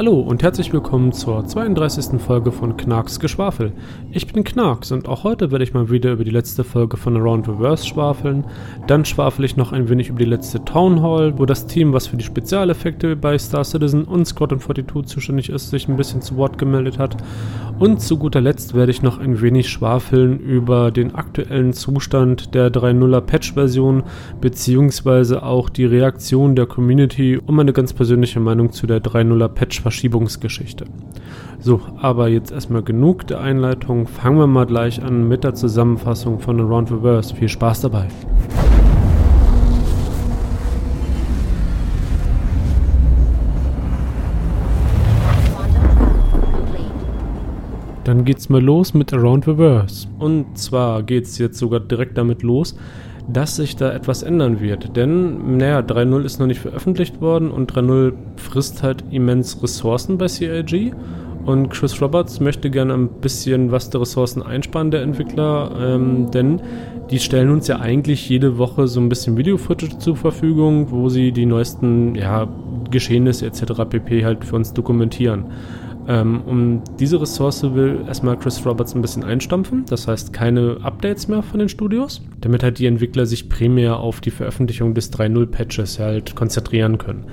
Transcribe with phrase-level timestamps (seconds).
[0.00, 2.18] Hallo und herzlich willkommen zur 32.
[2.22, 3.74] Folge von Knarks Geschwafel.
[4.12, 7.18] Ich bin Knarks und auch heute werde ich mal wieder über die letzte Folge von
[7.18, 8.46] Around Reverse schwafeln.
[8.86, 12.06] Dann schwafel ich noch ein wenig über die letzte Town Hall, wo das Team, was
[12.06, 16.38] für die Spezialeffekte bei Star Citizen und Squadron 42 zuständig ist, sich ein bisschen zu
[16.38, 17.18] Wort gemeldet hat.
[17.78, 22.72] Und zu guter Letzt werde ich noch ein wenig schwafeln über den aktuellen Zustand der
[22.72, 24.04] 3.0er Patch-Version,
[24.40, 29.89] beziehungsweise auch die Reaktion der Community und meine ganz persönliche Meinung zu der 3.0er Patch-Verschiebung
[29.90, 30.84] Verschiebungsgeschichte.
[31.58, 34.06] So, aber jetzt erstmal genug der Einleitung.
[34.06, 37.34] Fangen wir mal gleich an mit der Zusammenfassung von Around Reverse.
[37.34, 38.06] Viel Spaß dabei.
[48.04, 50.06] Dann geht's mal los mit Around Reverse.
[50.20, 52.76] Und zwar geht's jetzt sogar direkt damit los,
[53.28, 54.96] dass sich da etwas ändern wird.
[54.96, 60.28] Denn, naja, 3.0 ist noch nicht veröffentlicht worden und 3.0 frisst halt immens Ressourcen bei
[60.28, 60.92] CIG.
[61.44, 66.60] Und Chris Roberts möchte gerne ein bisschen was der Ressourcen einsparen, der Entwickler, ähm, denn
[67.10, 71.32] die stellen uns ja eigentlich jede Woche so ein bisschen Video-Footage zur Verfügung, wo sie
[71.32, 72.46] die neuesten ja,
[72.90, 73.84] Geschehnisse etc.
[73.88, 74.24] pp.
[74.24, 75.46] halt für uns dokumentieren.
[76.06, 81.28] Ähm, um diese Ressource will erstmal Chris Roberts ein bisschen einstampfen, das heißt keine Updates
[81.28, 85.98] mehr von den Studios, damit halt die Entwickler sich primär auf die Veröffentlichung des 3.0-Patches
[85.98, 87.26] halt konzentrieren können.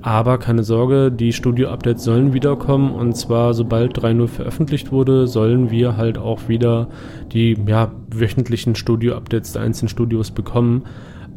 [0.00, 5.96] Aber keine Sorge, die Studio-Updates sollen wiederkommen und zwar sobald 3.0 veröffentlicht wurde, sollen wir
[5.96, 6.88] halt auch wieder
[7.32, 10.84] die ja, wöchentlichen Studio-Updates der einzelnen Studios bekommen.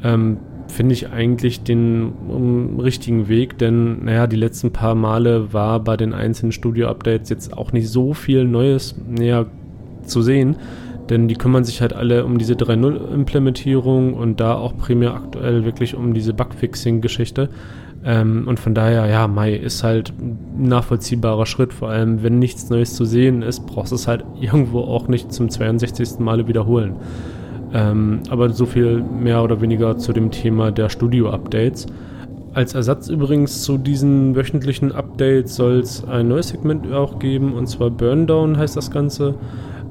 [0.04, 5.80] Ähm, finde ich eigentlich den um, richtigen Weg, denn naja, die letzten paar Male war
[5.80, 9.48] bei den einzelnen Studio-Updates jetzt auch nicht so viel Neues näher
[10.06, 10.56] zu sehen,
[11.12, 15.94] denn die kümmern sich halt alle um diese 3.0-Implementierung und da auch primär aktuell wirklich
[15.94, 17.50] um diese Bugfixing-Geschichte.
[18.06, 22.70] Ähm, und von daher, ja, Mai ist halt ein nachvollziehbarer Schritt, vor allem wenn nichts
[22.70, 26.20] Neues zu sehen ist, brauchst du es halt irgendwo auch nicht zum 62.
[26.20, 26.96] Male wiederholen.
[27.74, 31.88] Ähm, aber so viel mehr oder weniger zu dem Thema der Studio-Updates.
[32.54, 37.68] Als Ersatz übrigens zu diesen wöchentlichen Updates soll es ein neues Segment auch geben, und
[37.68, 39.36] zwar Burndown heißt das Ganze.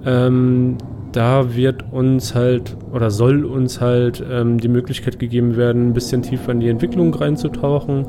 [0.04, 0.76] Ähm,
[1.12, 6.22] da wird uns halt oder soll uns halt ähm, die Möglichkeit gegeben werden, ein bisschen
[6.22, 8.06] tiefer in die Entwicklung reinzutauchen.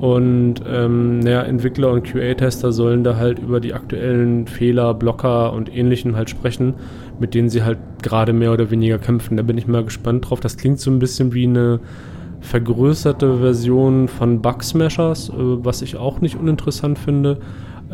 [0.00, 5.74] Und ähm, naja, Entwickler und QA-Tester sollen da halt über die aktuellen Fehler, Blocker und
[5.74, 6.74] ähnlichem halt sprechen
[7.18, 9.36] mit denen sie halt gerade mehr oder weniger kämpfen.
[9.36, 10.40] Da bin ich mal gespannt drauf.
[10.40, 11.80] Das klingt so ein bisschen wie eine
[12.40, 17.38] vergrößerte Version von Bugsmashers, äh, was ich auch nicht uninteressant finde.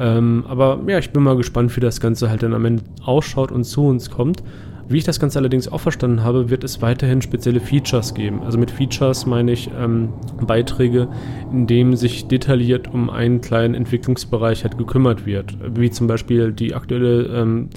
[0.01, 3.53] Ähm, aber ja, ich bin mal gespannt, wie das Ganze halt dann am Ende ausschaut
[3.53, 4.43] und zu uns kommt.
[4.89, 8.43] Wie ich das Ganze allerdings auch verstanden habe, wird es weiterhin spezielle Features geben.
[8.43, 10.09] Also mit Features meine ich ähm,
[10.45, 11.07] Beiträge,
[11.53, 15.55] in denen sich detailliert um einen kleinen Entwicklungsbereich halt gekümmert wird.
[15.77, 17.69] Wie zum Beispiel die aktuelle ähm,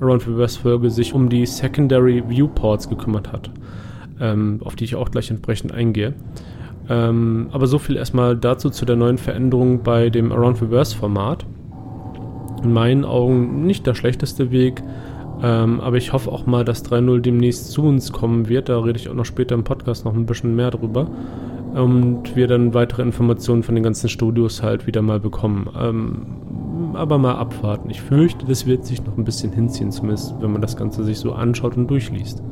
[0.00, 3.50] Around Reverse Folge sich um die Secondary Viewports gekümmert hat,
[4.20, 6.14] ähm, auf die ich auch gleich entsprechend eingehe.
[6.88, 11.44] Ähm, aber so viel erstmal dazu zu der neuen Veränderung bei dem Around Reverse Format.
[12.62, 14.82] In meinen Augen nicht der schlechteste Weg,
[15.42, 18.68] ähm, aber ich hoffe auch mal, dass 3.0 demnächst zu uns kommen wird.
[18.68, 21.08] Da rede ich auch noch später im Podcast noch ein bisschen mehr drüber.
[21.74, 25.68] Und wir dann weitere Informationen von den ganzen Studios halt wieder mal bekommen.
[25.76, 26.26] Ähm,
[26.94, 27.90] aber mal abwarten.
[27.90, 31.18] Ich fürchte, das wird sich noch ein bisschen hinziehen, zumindest wenn man das Ganze sich
[31.18, 32.42] so anschaut und durchliest.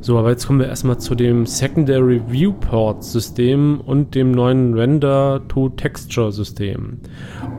[0.00, 5.42] So, aber jetzt kommen wir erstmal zu dem Secondary Viewport System und dem neuen Render
[5.48, 6.98] to Texture System.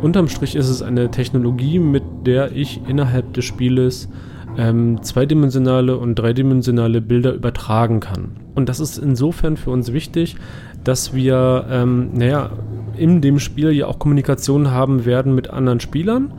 [0.02, 4.10] Unterm Strich ist es eine Technologie, mit der ich innerhalb des Spieles
[4.58, 8.38] ähm, zweidimensionale und dreidimensionale Bilder übertragen kann.
[8.56, 10.38] Und das ist insofern für uns wichtig,
[10.84, 12.52] dass wir, ähm, naja,
[12.98, 16.34] in dem Spiel ja auch Kommunikation haben werden mit anderen Spielern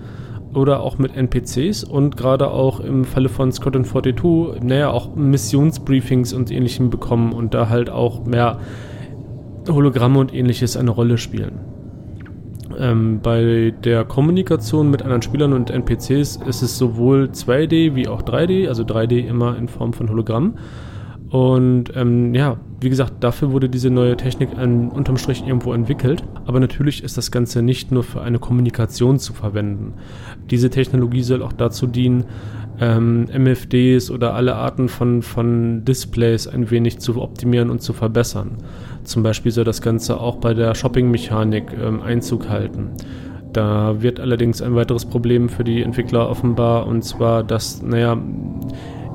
[0.54, 6.32] oder auch mit NPCs und gerade auch im Falle von Scotland 42, naja, auch Missionsbriefings
[6.32, 8.58] und ähnlichem bekommen und da halt auch mehr
[9.68, 11.60] Hologramme und ähnliches eine Rolle spielen.
[12.78, 18.22] Ähm, bei der Kommunikation mit anderen Spielern und NPCs ist es sowohl 2D wie auch
[18.22, 20.54] 3D, also 3D immer in Form von Hologramm.
[21.30, 26.22] Und ähm, ja, wie gesagt, dafür wurde diese neue Technik an, unterm Strich irgendwo entwickelt.
[26.46, 29.94] Aber natürlich ist das Ganze nicht nur für eine Kommunikation zu verwenden.
[30.50, 32.24] Diese Technologie soll auch dazu dienen,
[32.80, 38.56] ähm, MFDs oder alle Arten von, von Displays ein wenig zu optimieren und zu verbessern.
[39.04, 42.90] Zum Beispiel soll das Ganze auch bei der Shopping-Mechanik ähm, Einzug halten.
[43.52, 48.16] Da wird allerdings ein weiteres Problem für die Entwickler offenbar, und zwar, dass, naja,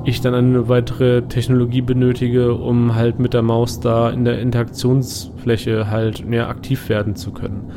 [0.06, 5.90] ich dann eine weitere Technologie benötige, um halt mit der Maus da in der Interaktionsfläche
[5.90, 7.72] halt mehr aktiv werden zu können.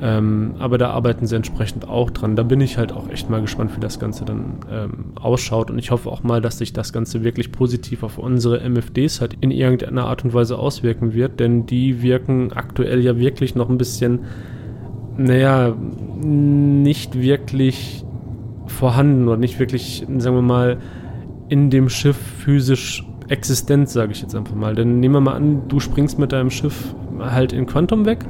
[0.00, 2.36] Ähm, aber da arbeiten sie entsprechend auch dran.
[2.36, 5.70] Da bin ich halt auch echt mal gespannt, wie das Ganze dann ähm, ausschaut.
[5.70, 9.36] Und ich hoffe auch mal, dass sich das Ganze wirklich positiv auf unsere MFDs halt
[9.40, 11.40] in irgendeiner Art und Weise auswirken wird.
[11.40, 14.20] Denn die wirken aktuell ja wirklich noch ein bisschen,
[15.16, 15.74] naja,
[16.22, 18.04] nicht wirklich
[18.66, 20.78] vorhanden oder nicht wirklich, sagen wir mal,
[21.48, 24.74] in dem Schiff physisch existent, sage ich jetzt einfach mal.
[24.74, 28.20] Denn nehmen wir mal an, du springst mit deinem Schiff halt in Quantum weg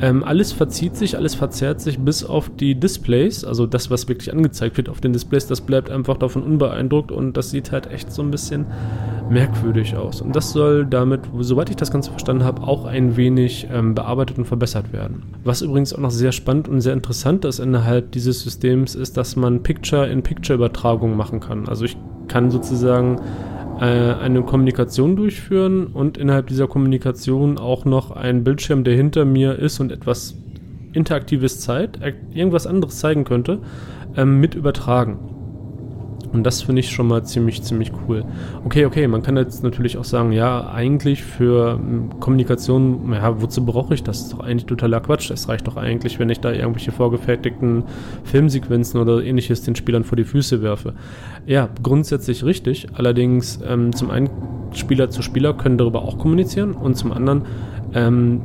[0.00, 4.32] ähm, alles verzieht sich, alles verzerrt sich bis auf die Displays, also das, was wirklich
[4.32, 8.12] angezeigt wird auf den Displays, das bleibt einfach davon unbeeindruckt und das sieht halt echt
[8.12, 8.66] so ein bisschen
[9.30, 10.20] merkwürdig aus.
[10.20, 14.38] Und das soll damit, soweit ich das Ganze verstanden habe, auch ein wenig ähm, bearbeitet
[14.38, 15.22] und verbessert werden.
[15.44, 19.34] Was übrigens auch noch sehr spannend und sehr interessant ist innerhalb dieses Systems, ist, dass
[19.34, 21.68] man Picture-in-Picture-Übertragung machen kann.
[21.68, 21.96] Also ich
[22.28, 23.20] kann sozusagen
[23.80, 29.58] äh, eine Kommunikation durchführen und innerhalb dieser Kommunikation auch noch ein Bildschirm, der hinter mir
[29.58, 30.34] ist und etwas
[30.92, 33.60] interaktives zeigt, äh, irgendwas anderes zeigen könnte,
[34.16, 35.35] ähm, mit übertragen.
[36.32, 38.24] Und das finde ich schon mal ziemlich, ziemlich cool.
[38.64, 43.64] Okay, okay, man kann jetzt natürlich auch sagen, ja, eigentlich für ähm, Kommunikation, ja, wozu
[43.64, 44.16] brauche ich das?
[44.16, 45.30] Das ist doch eigentlich totaler Quatsch.
[45.30, 47.84] Es reicht doch eigentlich, wenn ich da irgendwelche vorgefertigten
[48.24, 50.94] Filmsequenzen oder ähnliches den Spielern vor die Füße werfe.
[51.46, 52.86] Ja, grundsätzlich richtig.
[52.94, 54.30] Allerdings, ähm, zum einen,
[54.72, 57.42] Spieler zu Spieler können darüber auch kommunizieren und zum anderen,
[57.94, 58.42] ähm,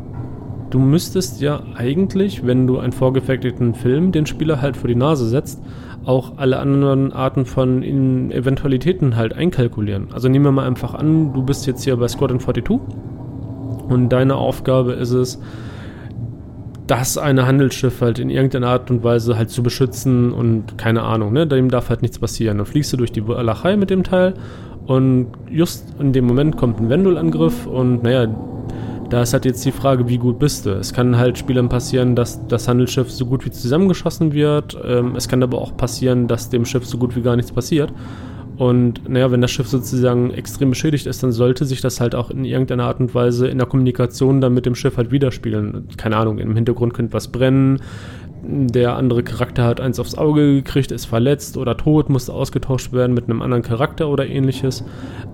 [0.69, 5.27] du müsstest ja eigentlich, wenn du einen vorgefertigten Film den Spieler halt vor die Nase
[5.27, 5.61] setzt,
[6.05, 7.83] auch alle anderen Arten von
[8.31, 10.07] Eventualitäten halt einkalkulieren.
[10.13, 12.79] Also nehmen wir mal einfach an, du bist jetzt hier bei Squadron 42
[13.89, 15.39] und deine Aufgabe ist es,
[16.87, 21.31] das eine Handelsschiff halt in irgendeiner Art und Weise halt zu beschützen und keine Ahnung,
[21.31, 22.57] ne, dem darf halt nichts passieren.
[22.57, 24.33] Dann fliegst du durch die Walachei mit dem Teil
[24.87, 28.27] und just in dem Moment kommt ein Vendel-Angriff und naja,
[29.11, 30.71] da ist halt jetzt die Frage, wie gut bist du?
[30.71, 34.77] Es kann halt Spielern passieren, dass das Handelsschiff so gut wie zusammengeschossen wird.
[34.83, 37.91] Ähm, es kann aber auch passieren, dass dem Schiff so gut wie gar nichts passiert.
[38.57, 42.29] Und naja, wenn das Schiff sozusagen extrem beschädigt ist, dann sollte sich das halt auch
[42.29, 45.87] in irgendeiner Art und Weise in der Kommunikation dann mit dem Schiff halt widerspiegeln.
[45.97, 47.81] Keine Ahnung, im Hintergrund könnte was brennen,
[48.43, 53.13] der andere Charakter hat eins aufs Auge gekriegt, ist verletzt oder tot, musste ausgetauscht werden
[53.13, 54.83] mit einem anderen Charakter oder ähnliches.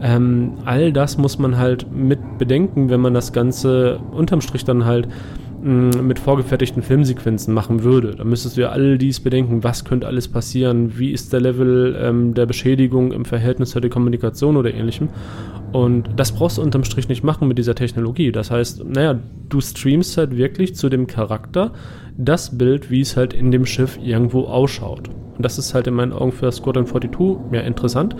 [0.01, 4.86] Ähm, all das muss man halt mit bedenken, wenn man das Ganze unterm Strich dann
[4.86, 5.07] halt
[5.63, 8.15] mm, mit vorgefertigten Filmsequenzen machen würde.
[8.15, 11.98] Da müsstest du ja all dies bedenken, was könnte alles passieren, wie ist der Level
[12.01, 15.10] ähm, der Beschädigung im Verhältnis zur Kommunikation oder ähnlichem.
[15.71, 18.31] Und das brauchst du unterm Strich nicht machen mit dieser Technologie.
[18.31, 19.19] Das heißt, naja,
[19.50, 21.71] du streamst halt wirklich zu dem Charakter,
[22.18, 25.10] das Bild, wie es halt in dem Schiff irgendwo ausschaut.
[25.38, 28.16] Und das ist halt in meinen Augen für Squadron 42 ja interessant,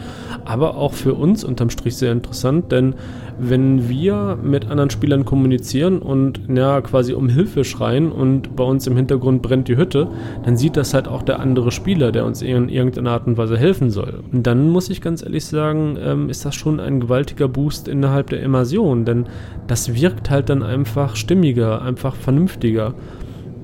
[0.46, 2.94] aber auch für uns unterm Strich sehr interessant, denn
[3.40, 8.86] wenn wir mit anderen Spielern kommunizieren und ja quasi um Hilfe schreien und bei uns
[8.86, 10.10] im Hintergrund brennt die Hütte,
[10.44, 13.58] dann sieht das halt auch der andere Spieler, der uns in irgendeiner Art und Weise
[13.58, 14.24] helfen soll.
[14.32, 18.30] Und dann muss ich ganz ehrlich sagen, ähm, ist das schon ein gewaltiger Boost innerhalb
[18.30, 19.26] der Immersion, denn
[19.66, 22.94] das wirkt halt dann einfach stimmiger, einfach vernünftiger.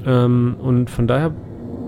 [0.06, 1.34] Ähm, und von daher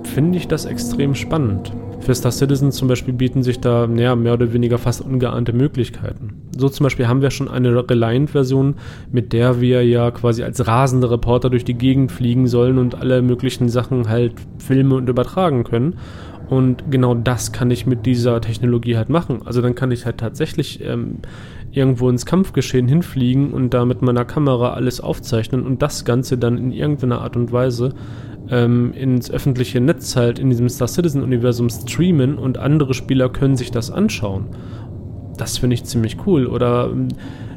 [0.03, 1.71] finde ich das extrem spannend.
[1.99, 6.41] Für Star Citizen zum Beispiel bieten sich da ja, mehr oder weniger fast ungeahnte Möglichkeiten.
[6.55, 8.75] So zum Beispiel haben wir schon eine Reliant-Version,
[9.11, 13.23] mit der wir ja quasi als rasende Reporter durch die Gegend fliegen sollen und alle
[13.23, 15.95] möglichen Sachen halt filmen und übertragen können.
[16.49, 19.41] Und genau das kann ich mit dieser Technologie halt machen.
[19.45, 21.19] Also dann kann ich halt tatsächlich ähm,
[21.71, 26.57] irgendwo ins Kampfgeschehen hinfliegen und da mit meiner Kamera alles aufzeichnen und das Ganze dann
[26.57, 27.93] in irgendeiner Art und Weise
[28.49, 33.55] ähm, ins öffentliche Netz halt in diesem Star Citizen Universum streamen und andere Spieler können
[33.55, 34.45] sich das anschauen.
[35.37, 36.45] Das finde ich ziemlich cool.
[36.47, 37.09] Oder ähm,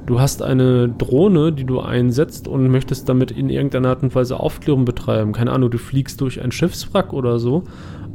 [0.09, 4.41] du hast eine Drohne, die du einsetzt und möchtest damit in irgendeiner Art und Weise
[4.41, 5.33] Aufklärung betreiben.
[5.33, 7.65] Keine Ahnung, du fliegst durch ein Schiffswrack oder so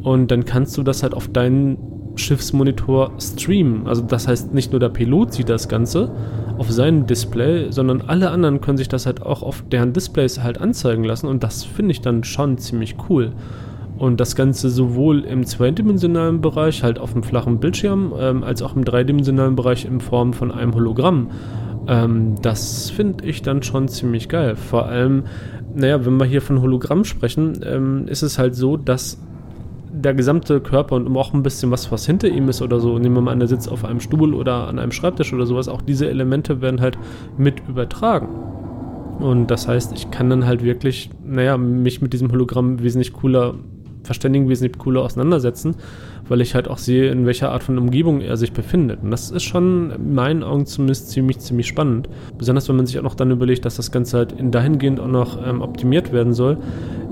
[0.01, 1.77] und dann kannst du das halt auf deinen
[2.15, 3.85] Schiffsmonitor streamen.
[3.87, 6.11] Also das heißt, nicht nur der Pilot sieht das Ganze
[6.57, 10.59] auf seinem Display, sondern alle anderen können sich das halt auch auf deren Displays halt
[10.59, 13.33] anzeigen lassen und das finde ich dann schon ziemlich cool.
[13.99, 18.75] Und das Ganze sowohl im zweidimensionalen Bereich, halt auf dem flachen Bildschirm, ähm, als auch
[18.75, 21.29] im dreidimensionalen Bereich in Form von einem Hologramm.
[21.87, 24.55] Ähm, das finde ich dann schon ziemlich geil.
[24.55, 25.23] Vor allem,
[25.75, 29.19] naja, wenn wir hier von Hologramm sprechen, ähm, ist es halt so, dass
[29.91, 33.15] der gesamte Körper und auch ein bisschen was, was hinter ihm ist oder so, nehmen
[33.15, 35.81] wir mal an, er sitzt auf einem Stuhl oder an einem Schreibtisch oder sowas, auch
[35.81, 36.97] diese Elemente werden halt
[37.37, 38.27] mit übertragen.
[39.19, 43.53] Und das heißt, ich kann dann halt wirklich, naja, mich mit diesem Hologramm wesentlich cooler
[44.03, 45.75] verständigen, wesentlich cooler auseinandersetzen,
[46.27, 48.99] weil ich halt auch sehe, in welcher Art von Umgebung er sich befindet.
[49.03, 52.09] Und das ist schon in meinen Augen zumindest ziemlich, ziemlich spannend.
[52.37, 55.07] Besonders wenn man sich auch noch dann überlegt, dass das Ganze halt in dahingehend auch
[55.07, 56.57] noch ähm, optimiert werden soll,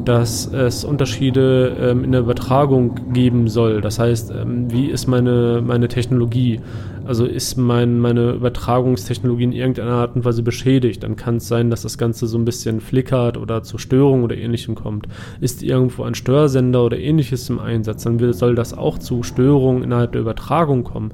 [0.05, 3.81] dass es Unterschiede ähm, in der Übertragung geben soll.
[3.81, 6.61] Das heißt, ähm, wie ist meine, meine Technologie?
[7.03, 11.03] Also ist mein, meine Übertragungstechnologie in irgendeiner Art und Weise beschädigt?
[11.03, 14.37] Dann kann es sein, dass das Ganze so ein bisschen flickert oder zu Störungen oder
[14.37, 15.07] ähnlichem kommt.
[15.39, 20.13] Ist irgendwo ein Störsender oder ähnliches im Einsatz, dann soll das auch zu Störungen innerhalb
[20.13, 21.11] der Übertragung kommen.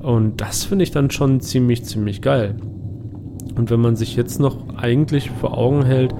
[0.00, 2.56] Und das finde ich dann schon ziemlich, ziemlich geil.
[3.56, 6.14] Und wenn man sich jetzt noch eigentlich vor Augen hält,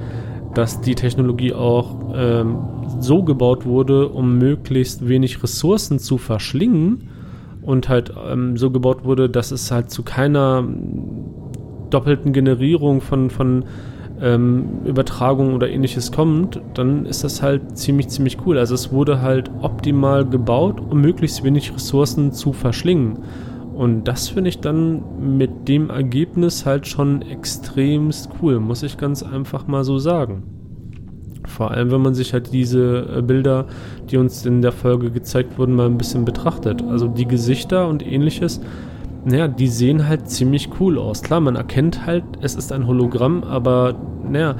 [0.54, 2.58] dass die Technologie auch ähm,
[2.98, 7.10] so gebaut wurde, um möglichst wenig Ressourcen zu verschlingen
[7.62, 10.66] und halt ähm, so gebaut wurde, dass es halt zu keiner
[11.90, 13.64] doppelten Generierung von, von
[14.20, 18.58] ähm, Übertragung oder ähnliches kommt, dann ist das halt ziemlich, ziemlich cool.
[18.58, 23.18] Also es wurde halt optimal gebaut, um möglichst wenig Ressourcen zu verschlingen.
[23.74, 29.22] Und das finde ich dann mit dem Ergebnis halt schon extremst cool, muss ich ganz
[29.22, 30.42] einfach mal so sagen.
[31.46, 33.66] Vor allem, wenn man sich halt diese äh, Bilder,
[34.10, 36.82] die uns in der Folge gezeigt wurden, mal ein bisschen betrachtet.
[36.82, 38.60] Also die Gesichter und ähnliches,
[39.28, 41.22] naja, die sehen halt ziemlich cool aus.
[41.22, 43.94] Klar, man erkennt halt, es ist ein Hologramm, aber
[44.28, 44.56] naja,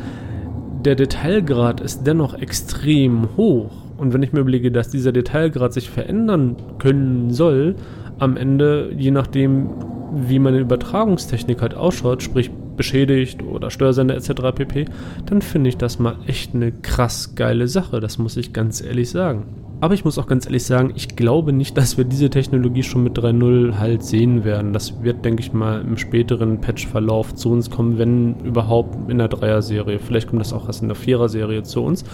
[0.85, 3.71] der Detailgrad ist dennoch extrem hoch.
[3.97, 7.77] Und wenn ich mir überlege, dass dieser Detailgrad sich verändern können soll,
[8.19, 9.71] am Ende, je nachdem,
[10.13, 14.31] wie meine Übertragungstechnik halt ausschaut, sprich beschädigt oder Störsender etc.
[14.55, 14.85] pp.,
[15.27, 19.11] dann finde ich das mal echt eine krass geile Sache, das muss ich ganz ehrlich
[19.11, 19.45] sagen.
[19.81, 23.05] Aber ich muss auch ganz ehrlich sagen, ich glaube nicht, dass wir diese Technologie schon
[23.05, 24.73] mit 3.0 halt sehen werden.
[24.73, 29.29] Das wird, denke ich mal, im späteren Patch-Verlauf zu uns kommen, wenn überhaupt in der
[29.29, 30.01] Dreier-Serie.
[30.01, 32.05] Vielleicht kommt das auch erst in der Vierer-Serie zu uns.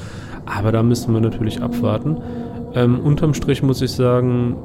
[0.44, 2.18] Aber da müssen wir natürlich abwarten.
[2.75, 4.56] Ähm, unterm Strich muss ich sagen,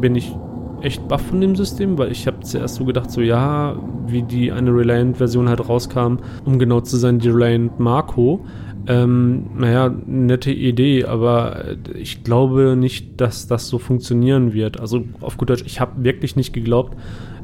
[0.00, 0.34] bin ich
[0.82, 4.52] echt baff von dem System, weil ich habe zuerst so gedacht, so ja, wie die
[4.52, 8.44] eine Reliant-Version halt rauskam, um genau zu sein, die Reliant Marco.
[8.88, 14.80] Ähm, naja, nette Idee, aber ich glaube nicht, dass das so funktionieren wird.
[14.80, 16.96] Also auf gut Deutsch, ich habe wirklich nicht geglaubt,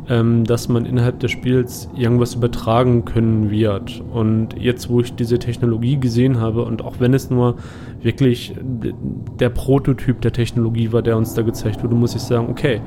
[0.08, 4.02] ähm, dass man innerhalb des Spiels irgendwas übertragen können wird.
[4.12, 7.56] Und jetzt, wo ich diese Technologie gesehen habe und auch wenn es nur
[8.02, 8.54] wirklich
[9.38, 12.80] der Prototyp der Technologie war, der uns da gezeigt wurde, muss ich sagen, okay,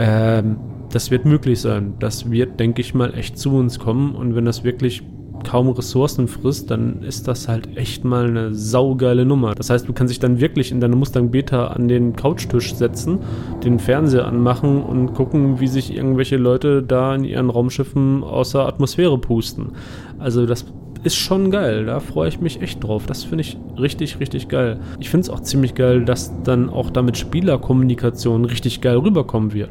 [0.00, 0.56] ähm,
[0.90, 1.94] das wird möglich sein.
[2.00, 4.14] Das wird, denke ich mal, echt zu uns kommen.
[4.14, 5.02] Und wenn das wirklich
[5.44, 9.54] kaum Ressourcen frisst, dann ist das halt echt mal eine saugeile Nummer.
[9.54, 13.18] Das heißt, du kannst dich dann wirklich in deine Mustang Beta an den Couchtisch setzen,
[13.62, 19.18] den Fernseher anmachen und gucken, wie sich irgendwelche Leute da in ihren Raumschiffen außer Atmosphäre
[19.18, 19.72] pusten.
[20.18, 20.64] Also das
[21.02, 21.86] ist schon geil.
[21.86, 23.06] Da freue ich mich echt drauf.
[23.06, 24.80] Das finde ich richtig, richtig geil.
[24.98, 29.70] Ich finde es auch ziemlich geil, dass dann auch damit Spielerkommunikation richtig geil rüberkommen wird.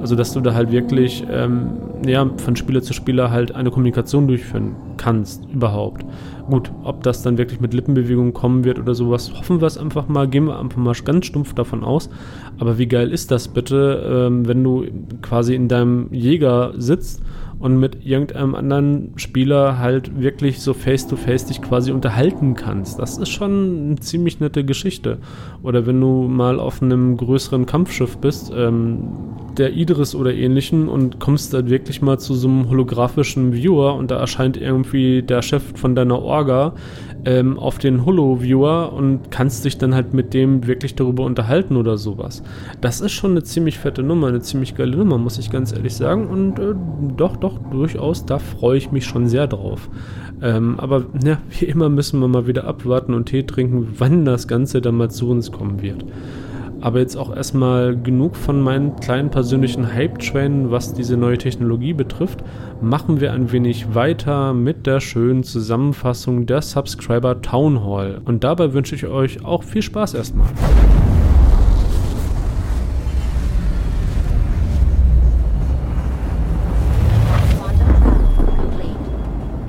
[0.00, 1.70] Also, dass du da halt wirklich ähm,
[2.06, 6.04] ja, von Spieler zu Spieler halt eine Kommunikation durchführen kannst, überhaupt.
[6.50, 10.06] Gut, ob das dann wirklich mit Lippenbewegungen kommen wird oder sowas, hoffen wir es einfach
[10.06, 12.10] mal, gehen wir einfach mal ganz stumpf davon aus.
[12.58, 14.84] Aber wie geil ist das bitte, ähm, wenn du
[15.22, 17.22] quasi in deinem Jäger sitzt
[17.58, 22.98] und mit irgendeinem anderen Spieler halt wirklich so face-to-face -face dich quasi unterhalten kannst.
[22.98, 25.18] Das ist schon eine ziemlich nette Geschichte.
[25.62, 29.08] Oder wenn du mal auf einem größeren Kampfschiff bist, ähm,
[29.56, 34.10] der Idris oder ähnlichen und kommst dann wirklich mal zu so einem holographischen Viewer und
[34.10, 36.74] da erscheint irgendwie der Chef von deiner Orga
[37.26, 41.98] ähm, auf den Holo-Viewer und kannst dich dann halt mit dem wirklich darüber unterhalten oder
[41.98, 42.42] sowas.
[42.80, 45.94] Das ist schon eine ziemlich fette Nummer, eine ziemlich geile Nummer, muss ich ganz ehrlich
[45.94, 46.28] sagen.
[46.28, 46.74] Und äh,
[47.16, 49.90] doch, doch, durchaus, da freue ich mich schon sehr drauf.
[50.40, 54.46] Ähm, aber ja, wie immer müssen wir mal wieder abwarten und Tee trinken, wann das
[54.46, 56.04] Ganze dann mal zu uns kommen wird.
[56.86, 62.44] Aber jetzt auch erstmal genug von meinen kleinen persönlichen Hype-Trainen, was diese neue Technologie betrifft.
[62.80, 68.20] Machen wir ein wenig weiter mit der schönen Zusammenfassung der Subscriber Town Hall.
[68.24, 70.46] Und dabei wünsche ich euch auch viel Spaß erstmal.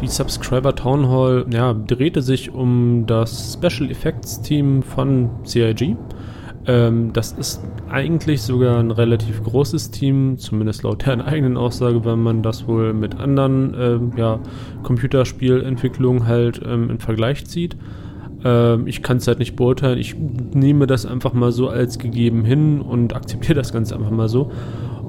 [0.03, 5.97] Die Subscriber Town Hall ja, drehte sich um das Special Effects Team von CIG.
[6.67, 12.19] Ähm, das ist eigentlich sogar ein relativ großes Team, zumindest laut deren eigenen Aussage, wenn
[12.19, 14.39] man das wohl mit anderen ähm, ja,
[14.83, 17.77] Computerspielentwicklungen halt ähm, im Vergleich zieht.
[18.43, 19.97] Ähm, ich kann es halt nicht beurteilen.
[19.97, 24.27] Ich nehme das einfach mal so als gegeben hin und akzeptiere das Ganze einfach mal
[24.27, 24.51] so.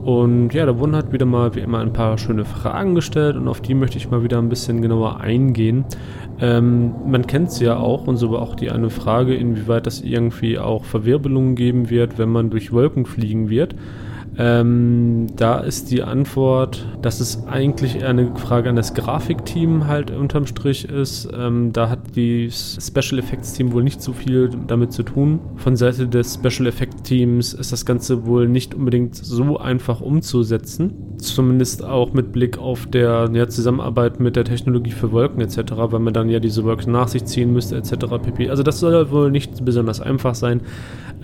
[0.08, 3.46] Und ja, da wurden halt wieder mal wie immer ein paar schöne Fragen gestellt und
[3.46, 5.84] auf die möchte ich mal wieder ein bisschen genauer eingehen.
[6.40, 10.00] Ähm, man kennt es ja auch und so war auch die eine Frage, inwieweit das
[10.00, 13.74] irgendwie auch Verwirbelungen geben wird, wenn man durch Wolken fliegen wird.
[14.40, 20.12] Ähm, da ist die Antwort, dass es eigentlich eher eine Frage an das Grafikteam halt
[20.12, 21.28] unterm Strich ist.
[21.37, 25.40] Ähm, da hat die Special Effects Team wohl nicht so viel damit zu tun.
[25.57, 31.16] Von Seite des Special Effects Teams ist das Ganze wohl nicht unbedingt so einfach umzusetzen.
[31.16, 35.99] Zumindest auch mit Blick auf der ja, Zusammenarbeit mit der Technologie für Wolken etc., weil
[35.99, 38.07] man dann ja diese Wolken nach sich ziehen müsste etc.
[38.23, 38.50] pp.
[38.50, 40.61] Also das soll wohl nicht besonders einfach sein.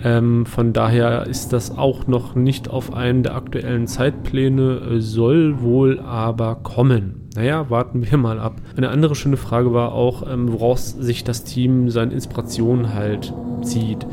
[0.03, 5.61] Ähm, von daher ist das auch noch nicht auf einen der aktuellen Zeitpläne, äh, soll
[5.61, 7.29] wohl aber kommen.
[7.35, 8.61] Naja, warten wir mal ab.
[8.77, 14.05] Eine andere schöne Frage war auch, ähm, woraus sich das Team seine Inspiration halt zieht.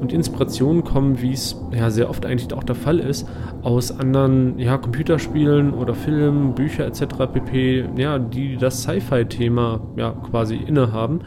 [0.00, 3.28] Und Inspirationen kommen, wie es ja sehr oft eigentlich auch der Fall ist,
[3.62, 7.04] aus anderen ja, Computerspielen oder Filmen, Bücher etc.
[7.32, 11.20] pp., ja, die das Sci-Fi-Thema ja, quasi innehaben.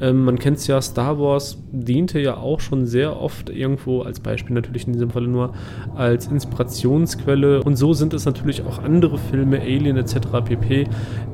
[0.00, 4.20] Ähm, man kennt es ja, Star Wars diente ja auch schon sehr oft irgendwo, als
[4.20, 5.52] Beispiel natürlich in diesem Fall nur,
[5.94, 7.62] als Inspirationsquelle.
[7.62, 10.16] Und so sind es natürlich auch andere Filme, Alien etc.
[10.44, 10.86] pp.,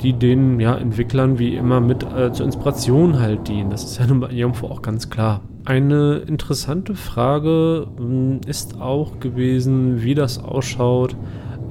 [0.03, 3.71] die den ja, Entwicklern wie immer mit äh, zur Inspiration halt dienen.
[3.71, 5.43] Das ist ja nun irgendwo auch ganz klar.
[5.67, 11.17] Eine interessante Frage hm, ist auch gewesen, wie das ausschaut,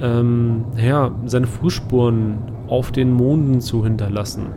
[0.01, 4.47] ähm, ja, seine Fußspuren auf den Monden zu hinterlassen.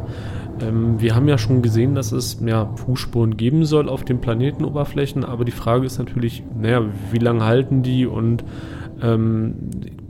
[0.61, 5.25] Ähm, wir haben ja schon gesehen, dass es ja, Fußspuren geben soll auf den Planetenoberflächen,
[5.25, 8.45] aber die Frage ist natürlich, naja, wie lange halten die und
[9.03, 9.55] ähm,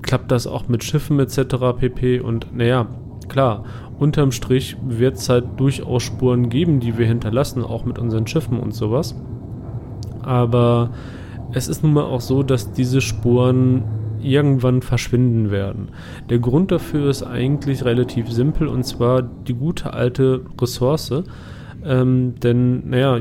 [0.02, 1.56] klappt das auch mit Schiffen etc.
[1.78, 2.20] pp.
[2.20, 2.86] Und naja,
[3.28, 3.64] klar,
[3.98, 8.60] unterm Strich wird es halt durchaus Spuren geben, die wir hinterlassen, auch mit unseren Schiffen
[8.60, 9.16] und sowas.
[10.22, 10.90] Aber
[11.52, 13.84] es ist nun mal auch so, dass diese Spuren
[14.22, 15.88] irgendwann verschwinden werden.
[16.30, 21.22] Der Grund dafür ist eigentlich relativ simpel und zwar die gute alte Ressource.
[21.84, 23.20] Ähm, denn, naja,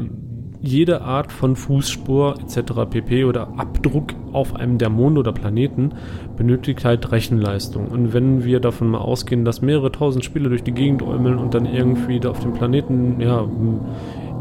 [0.66, 2.90] jede Art von Fußspur etc.
[2.90, 3.26] pp.
[3.26, 5.92] oder Abdruck auf einem der Monde oder Planeten
[6.38, 7.88] benötigt halt Rechenleistung.
[7.88, 11.54] Und wenn wir davon mal ausgehen, dass mehrere tausend Spieler durch die Gegend äumeln und
[11.54, 13.48] dann irgendwie da auf dem Planeten ja,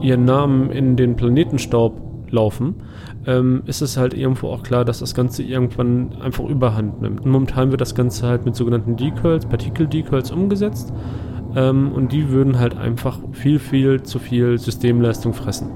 [0.00, 2.76] ihren Namen in den Planetenstaub laufen,
[3.26, 7.24] ähm, ist es halt irgendwo auch klar, dass das Ganze irgendwann einfach überhand nimmt.
[7.24, 10.92] Momentan wird das Ganze halt mit sogenannten Decurls, Partikel-Decurls umgesetzt
[11.54, 15.70] ähm, und die würden halt einfach viel, viel zu viel Systemleistung fressen.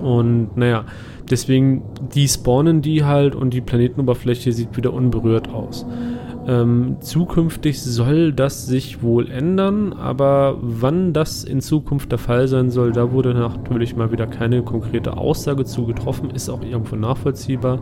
[0.00, 0.84] Und naja,
[1.30, 1.82] deswegen
[2.14, 5.86] die spawnen die halt und die Planetenoberfläche sieht wieder unberührt aus.
[6.46, 12.70] Ähm, zukünftig soll das sich wohl ändern, aber wann das in Zukunft der Fall sein
[12.70, 17.80] soll, da wurde natürlich mal wieder keine konkrete Aussage zu getroffen, ist auch irgendwo nachvollziehbar.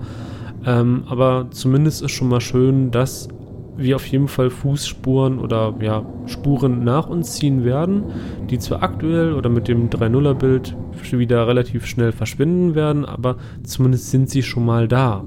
[0.66, 3.28] Ähm, aber zumindest ist schon mal schön, dass
[3.76, 8.02] wir auf jeden Fall Fußspuren oder ja, Spuren nach uns ziehen werden,
[8.50, 10.76] die zwar aktuell oder mit dem 3.0er-Bild
[11.12, 15.24] wieder relativ schnell verschwinden werden, aber zumindest sind sie schon mal da.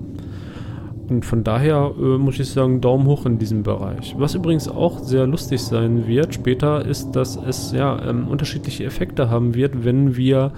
[1.11, 4.15] Und von daher äh, muss ich sagen, Daumen hoch in diesem Bereich.
[4.17, 9.29] Was übrigens auch sehr lustig sein wird später, ist, dass es ja ähm, unterschiedliche Effekte
[9.29, 10.53] haben wird, wenn wir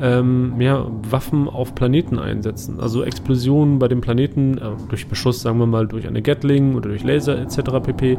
[0.00, 2.80] ähm, ja, Waffen auf Planeten einsetzen.
[2.80, 6.90] Also Explosionen bei dem Planeten, äh, durch Beschuss, sagen wir mal, durch eine Gatling oder
[6.90, 7.62] durch Laser etc.
[7.82, 8.18] pp.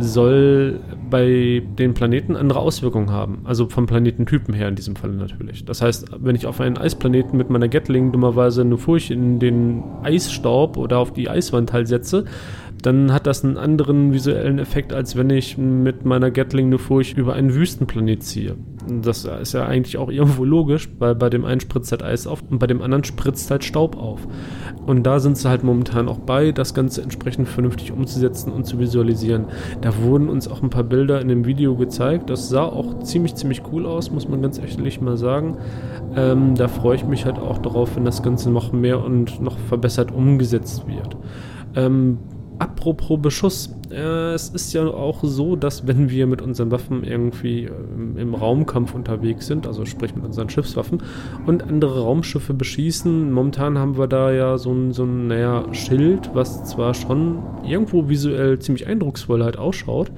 [0.00, 0.80] soll
[1.10, 3.42] bei den Planeten andere Auswirkungen haben.
[3.44, 5.64] Also vom Planetentypen her in diesem Fall natürlich.
[5.64, 9.82] Das heißt, wenn ich auf einen Eisplaneten mit meiner Gatling dummerweise eine Furcht in den
[10.02, 12.24] Eisstaub oder auf die Eiswand halt setze,
[12.82, 17.16] dann hat das einen anderen visuellen Effekt, als wenn ich mit meiner Gatling eine Furcht
[17.16, 18.56] über einen Wüstenplanet ziehe.
[18.88, 22.42] Das ist ja eigentlich auch irgendwo logisch, weil bei dem einen spritzt halt Eis auf
[22.50, 24.26] und bei dem anderen spritzt halt Staub auf.
[24.84, 28.80] Und da sind sie halt momentan auch bei, das Ganze entsprechend vernünftig umzusetzen und zu
[28.80, 29.46] visualisieren.
[29.80, 32.30] Da wurden uns auch ein paar Bilder in dem Video gezeigt.
[32.30, 35.56] Das sah auch ziemlich, ziemlich cool aus, muss man ganz ehrlich mal sagen.
[36.16, 39.56] Ähm, da freue ich mich halt auch darauf, wenn das Ganze noch mehr und noch
[39.58, 41.16] verbessert umgesetzt wird.
[41.76, 42.18] Ähm,
[42.62, 47.64] Apropos Beschuss, äh, es ist ja auch so, dass wenn wir mit unseren Waffen irgendwie
[47.64, 51.02] ähm, im Raumkampf unterwegs sind, also sprich mit unseren Schiffswaffen
[51.44, 56.30] und andere Raumschiffe beschießen, momentan haben wir da ja so ein, so ein naja, Schild,
[56.34, 60.12] was zwar schon irgendwo visuell ziemlich eindrucksvoll halt ausschaut,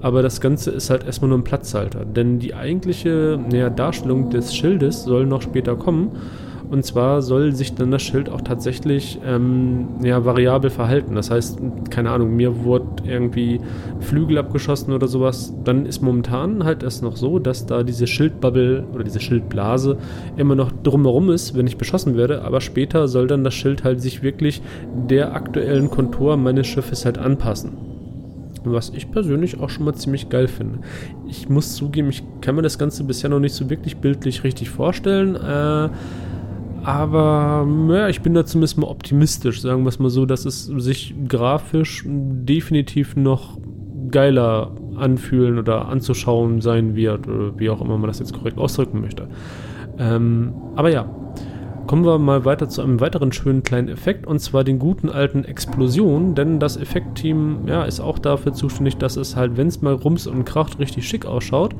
[0.00, 4.54] aber das Ganze ist halt erstmal nur ein Platzhalter, denn die eigentliche naja, Darstellung des
[4.54, 6.12] Schildes soll noch später kommen
[6.70, 11.16] und zwar soll sich dann das Schild auch tatsächlich ähm, ja, variabel verhalten.
[11.16, 11.58] Das heißt,
[11.90, 13.60] keine Ahnung, mir wurde irgendwie
[13.98, 15.52] Flügel abgeschossen oder sowas.
[15.64, 19.98] Dann ist momentan halt es noch so, dass da diese Schildbubble oder diese Schildblase
[20.36, 22.42] immer noch drumherum ist, wenn ich beschossen werde.
[22.42, 24.62] Aber später soll dann das Schild halt sich wirklich
[25.08, 27.72] der aktuellen Kontur meines Schiffes halt anpassen.
[28.62, 30.80] Was ich persönlich auch schon mal ziemlich geil finde.
[31.26, 34.70] Ich muss zugeben, ich kann mir das Ganze bisher noch nicht so wirklich bildlich richtig
[34.70, 35.34] vorstellen.
[35.34, 35.88] Äh,
[36.82, 40.64] Aber ja, ich bin da zumindest mal optimistisch, sagen wir es mal so, dass es
[40.64, 43.58] sich grafisch definitiv noch
[44.10, 49.00] geiler anfühlen oder anzuschauen sein wird, oder wie auch immer man das jetzt korrekt ausdrücken
[49.00, 49.28] möchte.
[49.98, 51.08] Ähm, aber ja,
[51.86, 55.44] kommen wir mal weiter zu einem weiteren schönen kleinen Effekt und zwar den guten alten
[55.44, 59.94] Explosion, denn das Effektteam ja, ist auch dafür zuständig, dass es halt, wenn es mal
[59.94, 61.74] rums und kracht, richtig schick ausschaut.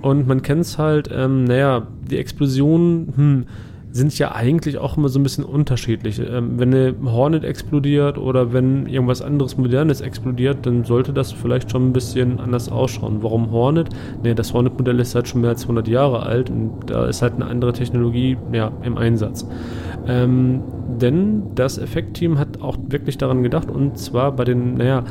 [0.00, 3.44] Und man kennt es halt, ähm, naja, die Explosion, hm,
[3.92, 6.18] sind ja eigentlich auch immer so ein bisschen unterschiedlich.
[6.18, 11.70] Ähm, wenn eine Hornet explodiert oder wenn irgendwas anderes Modernes explodiert, dann sollte das vielleicht
[11.70, 13.22] schon ein bisschen anders ausschauen.
[13.22, 13.90] Warum Hornet?
[14.22, 17.34] Ne, das Hornet-Modell ist halt schon mehr als 100 Jahre alt und da ist halt
[17.34, 19.46] eine andere Technologie ja, im Einsatz.
[20.06, 20.62] Ähm,
[21.00, 25.04] denn das Effektteam hat auch wirklich daran gedacht und zwar bei den, naja,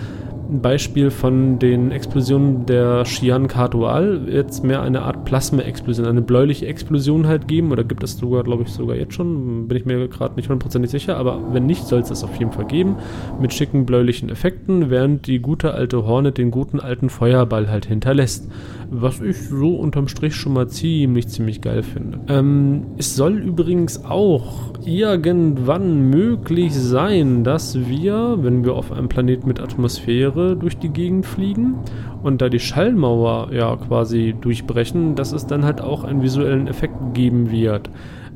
[0.51, 7.25] Beispiel von den Explosionen der Xi'an Katual jetzt mehr eine Art Plasma-Explosion, eine bläuliche Explosion
[7.27, 7.71] halt geben.
[7.71, 9.67] Oder gibt es sogar, glaube ich, sogar jetzt schon.
[9.69, 11.15] Bin ich mir gerade nicht hundertprozentig sicher.
[11.15, 12.97] Aber wenn nicht, soll es das auf jeden Fall geben.
[13.39, 18.51] Mit schicken bläulichen Effekten, während die gute alte Hornet den guten alten Feuerball halt hinterlässt.
[18.89, 22.19] Was ich so unterm Strich schon mal ziemlich, ziemlich geil finde.
[22.27, 29.45] Ähm, es soll übrigens auch irgendwann möglich sein, dass wir, wenn wir auf einem Planet
[29.45, 31.75] mit Atmosphäre durch die Gegend fliegen
[32.23, 37.13] und da die Schallmauer ja quasi durchbrechen, dass es dann halt auch einen visuellen Effekt
[37.13, 37.89] geben wird.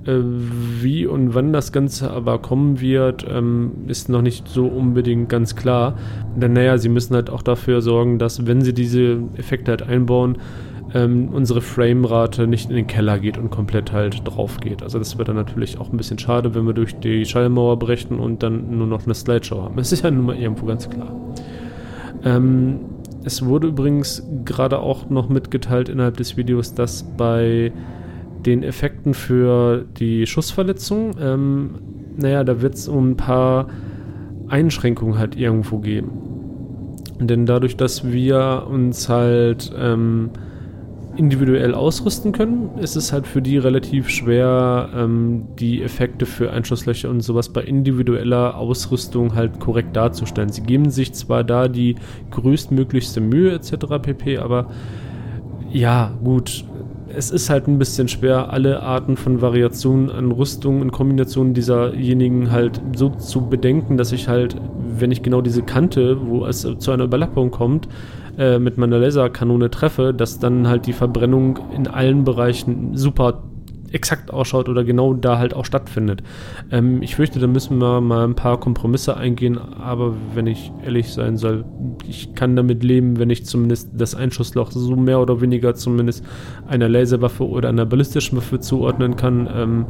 [0.06, 5.30] Äh, wie und wann das Ganze aber kommen wird, ähm, ist noch nicht so unbedingt
[5.30, 5.96] ganz klar.
[6.36, 10.38] Denn naja, sie müssen halt auch dafür sorgen, dass wenn sie diese Effekte halt einbauen,
[10.94, 14.84] ähm, unsere Framerate nicht in den Keller geht und komplett halt drauf geht.
[14.84, 18.20] Also das wäre dann natürlich auch ein bisschen schade, wenn wir durch die Schallmauer brechen
[18.20, 19.76] und dann nur noch eine Slideshow haben.
[19.86, 21.16] Das ist ja nun mal irgendwo ganz klar.
[22.26, 22.80] Ähm,
[23.24, 27.72] es wurde übrigens gerade auch noch mitgeteilt innerhalb des Videos, dass bei
[28.46, 31.70] den Effekten für die Schussverletzung, ähm,
[32.18, 33.68] naja, da wird es um ein paar
[34.48, 36.12] Einschränkungen halt irgendwo geben.
[37.20, 40.30] Denn dadurch, dass wir uns halt ähm,
[41.18, 47.10] individuell ausrüsten können, ist es halt für die relativ schwer, ähm, die Effekte für Einschusslöcher
[47.10, 50.50] und sowas bei individueller Ausrüstung halt korrekt darzustellen.
[50.50, 51.96] Sie geben sich zwar da die
[52.32, 54.00] größtmöglichste Mühe etc.
[54.02, 54.68] pp, aber
[55.72, 56.66] ja, gut,
[57.16, 62.52] es ist halt ein bisschen schwer, alle Arten von Variationen an Rüstung in Kombination dieserjenigen
[62.52, 64.56] halt so zu bedenken, dass ich halt,
[64.98, 67.88] wenn ich genau diese Kante, wo es zu einer Überlappung kommt,
[68.38, 73.44] äh, mit meiner Laserkanone treffe, dass dann halt die Verbrennung in allen Bereichen super
[73.96, 76.22] exakt ausschaut oder genau da halt auch stattfindet.
[76.70, 81.14] Ähm, ich fürchte, da müssen wir mal ein paar Kompromisse eingehen, aber wenn ich ehrlich
[81.14, 81.64] sein soll,
[82.08, 86.26] ich kann damit leben, wenn ich zumindest das Einschussloch so mehr oder weniger zumindest
[86.68, 89.50] einer Laserwaffe oder einer ballistischen Waffe zuordnen kann.
[89.54, 89.86] Ähm,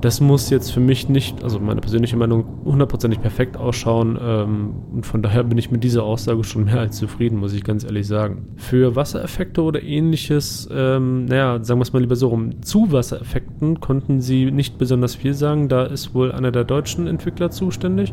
[0.00, 4.18] das muss jetzt für mich nicht, also meine persönliche Meinung, hundertprozentig perfekt ausschauen.
[4.20, 7.64] Ähm, und von daher bin ich mit dieser Aussage schon mehr als zufrieden, muss ich
[7.64, 8.48] ganz ehrlich sagen.
[8.56, 13.80] Für Wassereffekte oder ähnliches, ähm, naja, sagen wir es mal lieber so rum, zu Wassereffekten
[13.80, 15.68] konnten sie nicht besonders viel sagen.
[15.68, 18.12] Da ist wohl einer der deutschen Entwickler zuständig.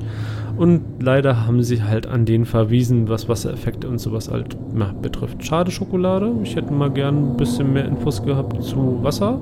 [0.57, 5.45] Und leider haben sie halt an den verwiesen, was Wassereffekte und sowas halt na, betrifft.
[5.45, 6.31] Schade Schokolade.
[6.43, 9.39] Ich hätte mal gern ein bisschen mehr Infos gehabt zu Wasser.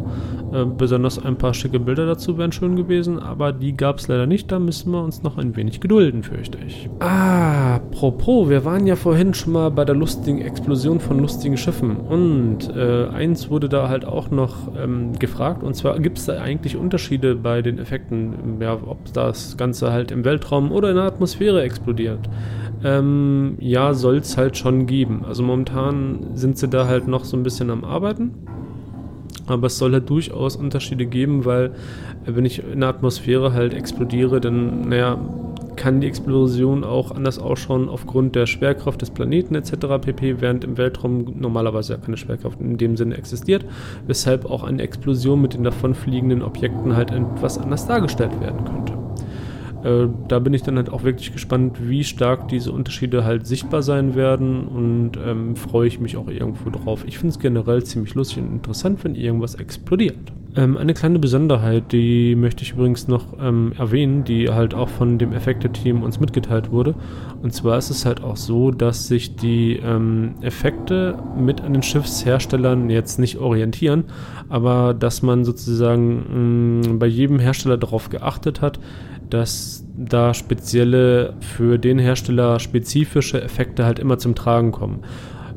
[0.51, 4.25] Äh, besonders ein paar schicke Bilder dazu wären schön gewesen, aber die gab es leider
[4.25, 4.51] nicht.
[4.51, 6.89] Da müssen wir uns noch ein wenig gedulden, fürchte ich.
[6.99, 11.97] Ah, apropos, wir waren ja vorhin schon mal bei der lustigen Explosion von lustigen Schiffen.
[11.97, 16.41] Und äh, eins wurde da halt auch noch ähm, gefragt, und zwar gibt es da
[16.41, 21.05] eigentlich Unterschiede bei den Effekten, ja, ob das Ganze halt im Weltraum oder in der
[21.05, 22.29] Atmosphäre explodiert.
[22.83, 25.23] Ähm, ja, soll es halt schon geben.
[25.25, 28.31] Also momentan sind sie da halt noch so ein bisschen am Arbeiten.
[29.47, 31.65] Aber es soll halt durchaus Unterschiede geben, weil
[32.25, 35.17] äh, wenn ich in der Atmosphäre halt explodiere, dann, naja,
[35.75, 39.73] kann die Explosion auch anders ausschauen aufgrund der Schwerkraft des Planeten etc.
[40.01, 43.65] pp., während im Weltraum normalerweise ja keine Schwerkraft in dem Sinne existiert,
[44.07, 49.02] weshalb auch eine Explosion mit den davonfliegenden Objekten halt etwas anders dargestellt werden könnte.
[49.83, 53.83] Äh, da bin ich dann halt auch wirklich gespannt, wie stark diese Unterschiede halt sichtbar
[53.83, 57.03] sein werden und ähm, freue ich mich auch irgendwo drauf.
[57.07, 60.31] Ich finde es generell ziemlich lustig und interessant, wenn irgendwas explodiert.
[60.55, 65.17] Ähm, eine kleine Besonderheit, die möchte ich übrigens noch ähm, erwähnen, die halt auch von
[65.17, 66.93] dem Effekte-Team uns mitgeteilt wurde.
[67.41, 71.81] Und zwar ist es halt auch so, dass sich die ähm, Effekte mit an den
[71.81, 74.05] Schiffsherstellern jetzt nicht orientieren,
[74.47, 78.79] aber dass man sozusagen mh, mm, bei jedem Hersteller darauf geachtet hat,
[79.29, 85.03] dass da spezielle, für den Hersteller spezifische Effekte halt immer zum Tragen kommen.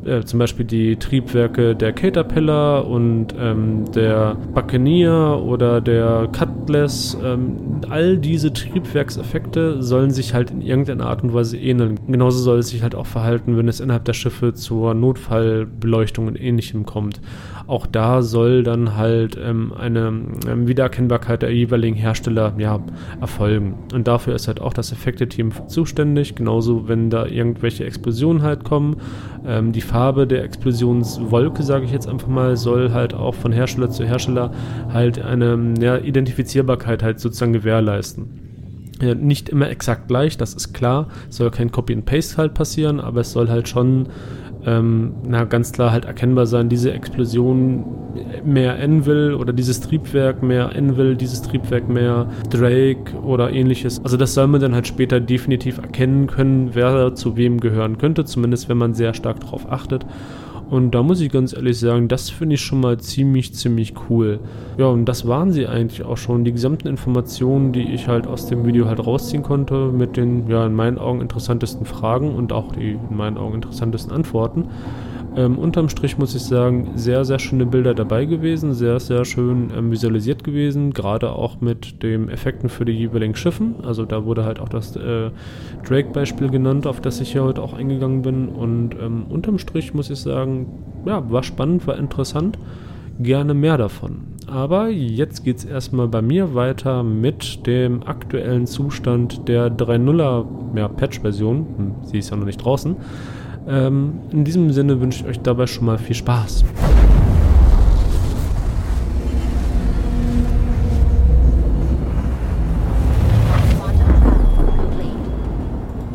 [0.06, 7.16] äh, zum Beispiel die Triebwerke der Caterpillar und ähm, der Buccaneer oder der Cutlass.
[7.22, 11.98] Ähm, all diese Triebwerkseffekte sollen sich halt in irgendeiner Art und Weise ähneln.
[12.06, 16.40] Genauso soll es sich halt auch verhalten, wenn es innerhalb der Schiffe zur Notfallbeleuchtung und
[16.40, 17.20] ähnlichem kommt.
[17.66, 20.06] Auch da soll dann halt ähm, eine
[20.48, 22.78] ähm, Wiedererkennbarkeit der jeweiligen Hersteller ja,
[23.20, 23.74] erfolgen.
[23.92, 26.36] Und dafür ist halt auch das Effekte-Team zuständig.
[26.36, 28.96] Genauso, wenn da irgendwelche Explosionen halt kommen.
[29.44, 33.90] Ähm, die Farbe der Explosionswolke, sage ich jetzt einfach mal, soll halt auch von Hersteller
[33.90, 34.52] zu Hersteller
[34.92, 38.46] halt eine ja, Identifizierbarkeit halt sozusagen gewährleisten.
[39.00, 41.08] Nicht immer exakt gleich, das ist klar.
[41.28, 44.08] Es soll kein Copy and Paste halt passieren, aber es soll halt schon
[44.66, 47.84] ähm, na, ganz klar halt erkennbar sein, diese Explosion
[48.44, 54.00] mehr Envil oder dieses Triebwerk mehr Envil, dieses Triebwerk mehr Drake oder ähnliches.
[54.02, 58.24] Also das soll man dann halt später definitiv erkennen können, wer zu wem gehören könnte,
[58.24, 60.04] zumindest wenn man sehr stark darauf achtet.
[60.68, 64.40] Und da muss ich ganz ehrlich sagen, das finde ich schon mal ziemlich, ziemlich cool.
[64.78, 66.44] Ja, und das waren sie eigentlich auch schon.
[66.44, 70.66] Die gesamten Informationen, die ich halt aus dem Video halt rausziehen konnte, mit den, ja,
[70.66, 74.64] in meinen Augen interessantesten Fragen und auch die in meinen Augen interessantesten Antworten.
[75.36, 79.70] Ähm, unterm Strich muss ich sagen, sehr, sehr schöne Bilder dabei gewesen, sehr, sehr schön
[79.76, 83.74] ähm, visualisiert gewesen, gerade auch mit den Effekten für die jeweiligen Schiffen.
[83.84, 85.30] Also da wurde halt auch das äh,
[85.86, 88.48] Drake-Beispiel genannt, auf das ich hier heute auch eingegangen bin.
[88.48, 92.58] Und ähm, unterm Strich muss ich sagen, ja, war spannend, war interessant.
[93.18, 94.22] Gerne mehr davon.
[94.46, 100.88] Aber jetzt geht es erstmal bei mir weiter mit dem aktuellen Zustand der 3.0er ja,
[100.88, 101.66] Patch-Version.
[101.76, 102.96] Hm, sie ist ja noch nicht draußen.
[103.68, 106.64] Ähm, in diesem Sinne wünsche ich euch dabei schon mal viel Spaß.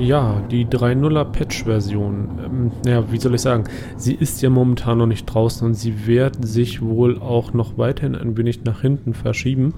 [0.02, 2.30] Ja, die 3.0er Patch-Version.
[2.44, 3.66] Ähm, ja, wie soll ich sagen?
[3.98, 8.16] Sie ist ja momentan noch nicht draußen und sie wird sich wohl auch noch weiterhin
[8.16, 9.76] ein wenig nach hinten verschieben.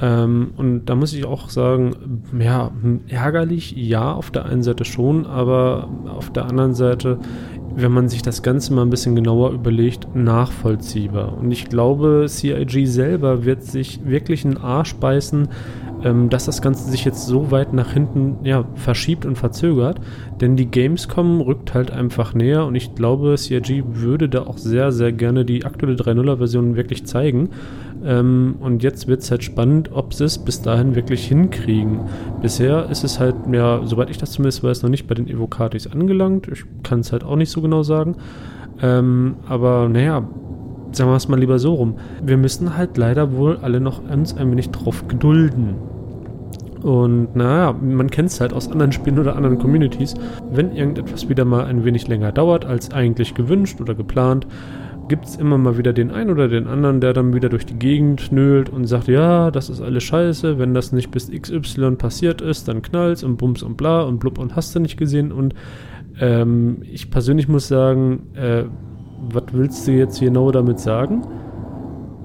[0.00, 2.72] Ähm, und da muss ich auch sagen, ja,
[3.08, 7.18] ärgerlich, ja, auf der einen Seite schon, aber auf der anderen Seite,
[7.76, 11.36] wenn man sich das Ganze mal ein bisschen genauer überlegt, nachvollziehbar.
[11.38, 15.48] Und ich glaube, CIG selber wird sich wirklich einen Arsch beißen,
[16.04, 20.00] ähm, dass das Ganze sich jetzt so weit nach hinten ja, verschiebt und verzögert.
[20.40, 24.92] Denn die Gamescom rückt halt einfach näher und ich glaube, CIG würde da auch sehr,
[24.92, 27.50] sehr gerne die aktuelle 3.0er-Version wirklich zeigen.
[28.04, 32.00] Ähm, und jetzt wird es halt spannend, ob sie es bis dahin wirklich hinkriegen.
[32.42, 35.86] Bisher ist es halt, ja, soweit ich das zumindest weiß, noch nicht bei den Evocatis
[35.86, 36.48] angelangt.
[36.48, 38.16] Ich kann es halt auch nicht so genau sagen.
[38.80, 40.22] Ähm, aber naja,
[40.92, 41.96] sagen wir es mal lieber so rum.
[42.22, 45.74] Wir müssen halt leider wohl alle noch uns ein wenig drauf gedulden.
[46.82, 50.14] Und naja, man kennt es halt aus anderen Spielen oder anderen Communities.
[50.52, 54.46] Wenn irgendetwas wieder mal ein wenig länger dauert als eigentlich gewünscht oder geplant,
[55.08, 57.78] gibt es immer mal wieder den einen oder den anderen, der dann wieder durch die
[57.78, 62.40] Gegend nölt und sagt, ja, das ist alles scheiße, wenn das nicht bis XY passiert
[62.40, 65.32] ist, dann knallt's und bums und bla und blub und hast du nicht gesehen.
[65.32, 65.54] Und
[66.20, 68.64] ähm, ich persönlich muss sagen, äh,
[69.30, 71.22] was willst du jetzt genau damit sagen?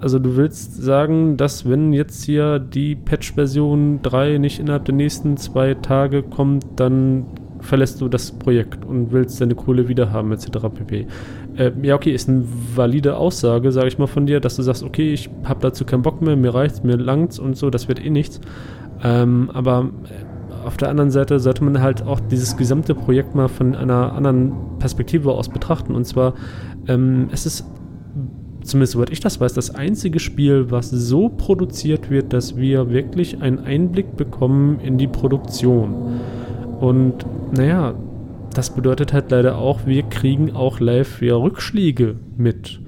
[0.02, 5.36] Also du willst sagen, dass wenn jetzt hier die Patch-Version 3 nicht innerhalb der nächsten
[5.36, 7.26] zwei Tage kommt, dann
[7.60, 10.48] verlässt du das Projekt und willst deine Kohle wieder haben, etc.
[10.74, 11.08] pp.
[11.58, 14.84] Äh, ja, okay, ist eine valide Aussage, sage ich mal von dir, dass du sagst,
[14.84, 18.04] okay, ich habe dazu keinen Bock mehr, mir reicht's, mir langt's und so, das wird
[18.04, 18.40] eh nichts.
[19.04, 20.29] Ähm, aber äh,
[20.66, 24.52] auf der anderen Seite sollte man halt auch dieses gesamte Projekt mal von einer anderen
[24.80, 25.96] Perspektive aus betrachten.
[25.96, 26.34] Und zwar,
[26.88, 27.66] ähm, es ist
[28.64, 33.42] zumindest soweit ich das weiß, das einzige Spiel, was so produziert wird, dass wir wirklich
[33.42, 36.20] einen Einblick bekommen in die Produktion.
[36.80, 37.96] Und naja,
[38.54, 42.80] das bedeutet halt leider auch, wir kriegen auch live wieder Rückschläge mit.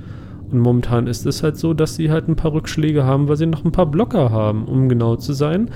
[0.52, 3.46] Und momentan ist es halt so, dass sie halt ein paar Rückschläge haben, weil sie
[3.46, 5.70] noch ein paar Blocker haben, um genau zu sein.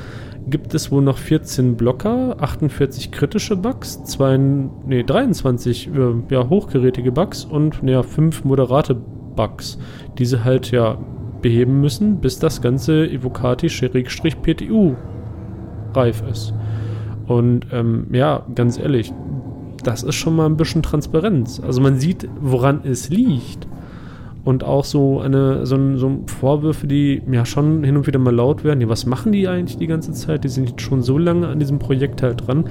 [0.47, 5.91] Gibt es wohl noch 14 Blocker, 48 kritische Bugs, zwei, nee, 23 äh,
[6.29, 9.79] ja, hochgerätige Bugs und ja, 5 moderate Bugs,
[10.17, 10.97] die sie halt ja
[11.41, 14.95] beheben müssen, bis das ganze Evocati-PTU
[15.93, 16.53] reif ist.
[17.27, 19.13] Und ähm, ja, ganz ehrlich,
[19.83, 21.59] das ist schon mal ein bisschen Transparenz.
[21.59, 23.67] Also man sieht, woran es liegt.
[24.45, 28.63] Und auch so eine, so, so Vorwürfe, die ja schon hin und wieder mal laut
[28.63, 28.79] werden.
[28.79, 30.43] Ja, was machen die eigentlich die ganze Zeit?
[30.43, 32.65] Die sind schon so lange an diesem Projekt halt dran.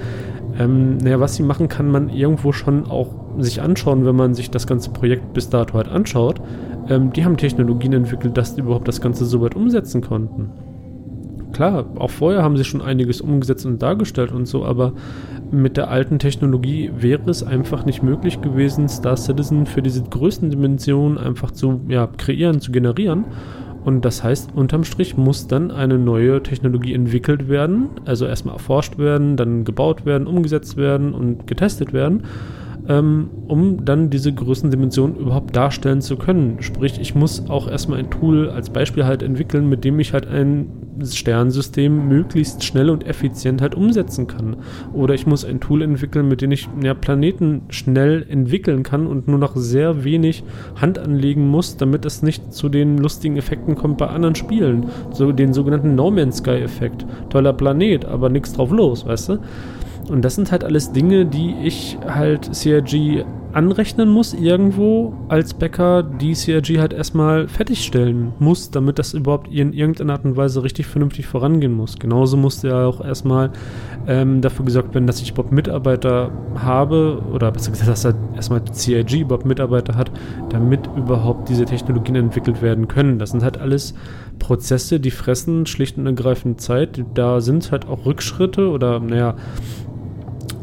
[0.56, 3.08] Ähm, naja, was sie machen, kann man irgendwo schon auch
[3.38, 6.40] sich anschauen, wenn man sich das ganze Projekt bis dato halt anschaut.
[6.88, 10.50] Ähm, die haben Technologien entwickelt, dass die überhaupt das Ganze so weit umsetzen konnten.
[11.54, 14.92] Klar, auch vorher haben sie schon einiges umgesetzt und dargestellt und so, aber
[15.50, 21.16] mit der alten Technologie wäre es einfach nicht möglich gewesen, Star Citizen für diese Größendimension
[21.16, 23.24] einfach zu ja, kreieren, zu generieren.
[23.84, 28.98] Und das heißt, unterm Strich muss dann eine neue Technologie entwickelt werden, also erstmal erforscht
[28.98, 32.24] werden, dann gebaut werden, umgesetzt werden und getestet werden
[32.88, 36.59] ähm, um dann diese Größendimension überhaupt darstellen zu können.
[36.61, 40.27] Sprich, ich muss auch erstmal ein Tool als Beispiel halt entwickeln, mit dem ich halt
[40.27, 40.66] ein
[41.03, 44.57] Sternensystem möglichst schnell und effizient halt umsetzen kann.
[44.92, 49.29] Oder ich muss ein Tool entwickeln, mit dem ich ja, Planeten schnell entwickeln kann und
[49.29, 50.44] nur noch sehr wenig
[50.77, 54.87] Hand anlegen muss, damit es nicht zu den lustigen Effekten kommt bei anderen Spielen.
[55.12, 57.07] So den sogenannten No Man's Sky Effekt.
[57.31, 59.38] Toller Planet, aber nichts drauf los, weißt du?
[60.08, 66.02] Und das sind halt alles Dinge, die ich halt CRG anrechnen muss irgendwo als Bäcker,
[66.02, 70.86] die CRG halt erstmal fertigstellen muss, damit das überhaupt in irgendeiner Art und Weise richtig
[70.86, 71.98] vernünftig vorangehen muss.
[71.98, 73.50] Genauso musste ja auch erstmal
[74.08, 78.62] ähm, dafür gesorgt werden, dass ich überhaupt Mitarbeiter habe oder besser gesagt, dass halt erstmal
[78.64, 80.10] CRG überhaupt Mitarbeiter hat,
[80.50, 83.20] damit überhaupt diese Technologien entwickelt werden können.
[83.20, 83.94] Das sind halt alles
[84.40, 87.04] Prozesse, die fressen schlicht und ergreifend Zeit.
[87.14, 89.36] Da sind halt auch Rückschritte oder naja,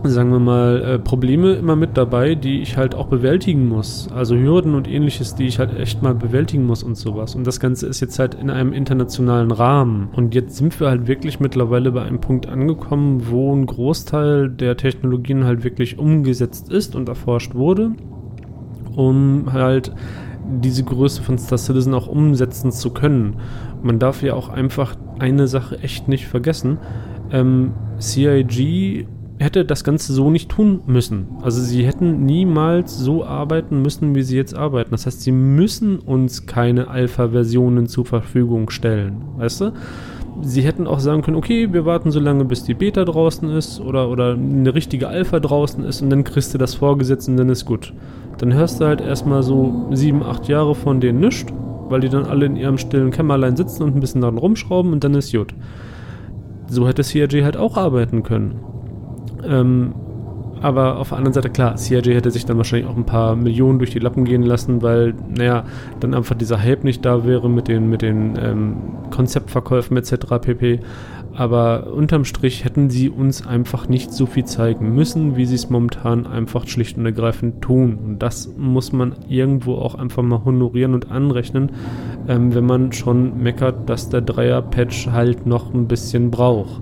[0.04, 4.10] sagen wir mal, äh, Probleme immer mit dabei, die ich halt auch bewältigen muss.
[4.14, 7.36] Also Hürden und ähnliches, die ich halt echt mal bewältigen muss und sowas.
[7.36, 10.10] Und das Ganze ist jetzt halt in einem internationalen Rahmen.
[10.14, 14.78] Und jetzt sind wir halt wirklich mittlerweile bei einem Punkt angekommen, wo ein Großteil der
[14.78, 17.92] Technologien halt wirklich umgesetzt ist und erforscht wurde,
[18.96, 19.94] um halt
[20.62, 23.38] diese Größe von Star Citizen auch umsetzen zu können.
[23.84, 26.80] Man darf ja auch einfach eine Sache echt nicht vergessen.
[27.32, 29.08] Ähm, CIG
[29.42, 31.28] hätte das Ganze so nicht tun müssen.
[31.42, 34.92] Also sie hätten niemals so arbeiten müssen, wie sie jetzt arbeiten.
[34.92, 39.24] Das heißt, sie müssen uns keine Alpha-Versionen zur Verfügung stellen.
[39.38, 39.74] Weißt du?
[40.42, 43.82] Sie hätten auch sagen können, okay, wir warten so lange, bis die Beta draußen ist
[43.82, 47.50] oder, oder eine richtige Alpha draußen ist und dann kriegst du das vorgesetzt und dann
[47.50, 47.94] ist gut.
[48.38, 51.52] Dann hörst du halt erstmal so sieben, acht Jahre von denen nichts,
[51.90, 55.04] weil die dann alle in ihrem stillen Kämmerlein sitzen und ein bisschen daran rumschrauben und
[55.04, 55.54] dann ist gut.
[56.68, 58.71] So hätte CRG halt auch arbeiten können.
[59.48, 59.94] Ähm,
[60.62, 63.80] aber auf der anderen Seite, klar, CRG hätte sich dann wahrscheinlich auch ein paar Millionen
[63.80, 65.64] durch die Lappen gehen lassen, weil, naja,
[66.00, 68.76] dann einfach dieser Hype nicht da wäre mit den, mit den ähm,
[69.10, 70.14] Konzeptverkäufen etc.
[70.40, 70.80] pp.
[71.34, 75.70] Aber unterm Strich hätten sie uns einfach nicht so viel zeigen müssen, wie sie es
[75.70, 77.98] momentan einfach schlicht und ergreifend tun.
[78.04, 81.72] Und das muss man irgendwo auch einfach mal honorieren und anrechnen,
[82.28, 86.82] ähm, wenn man schon meckert, dass der Dreier-Patch halt noch ein bisschen braucht.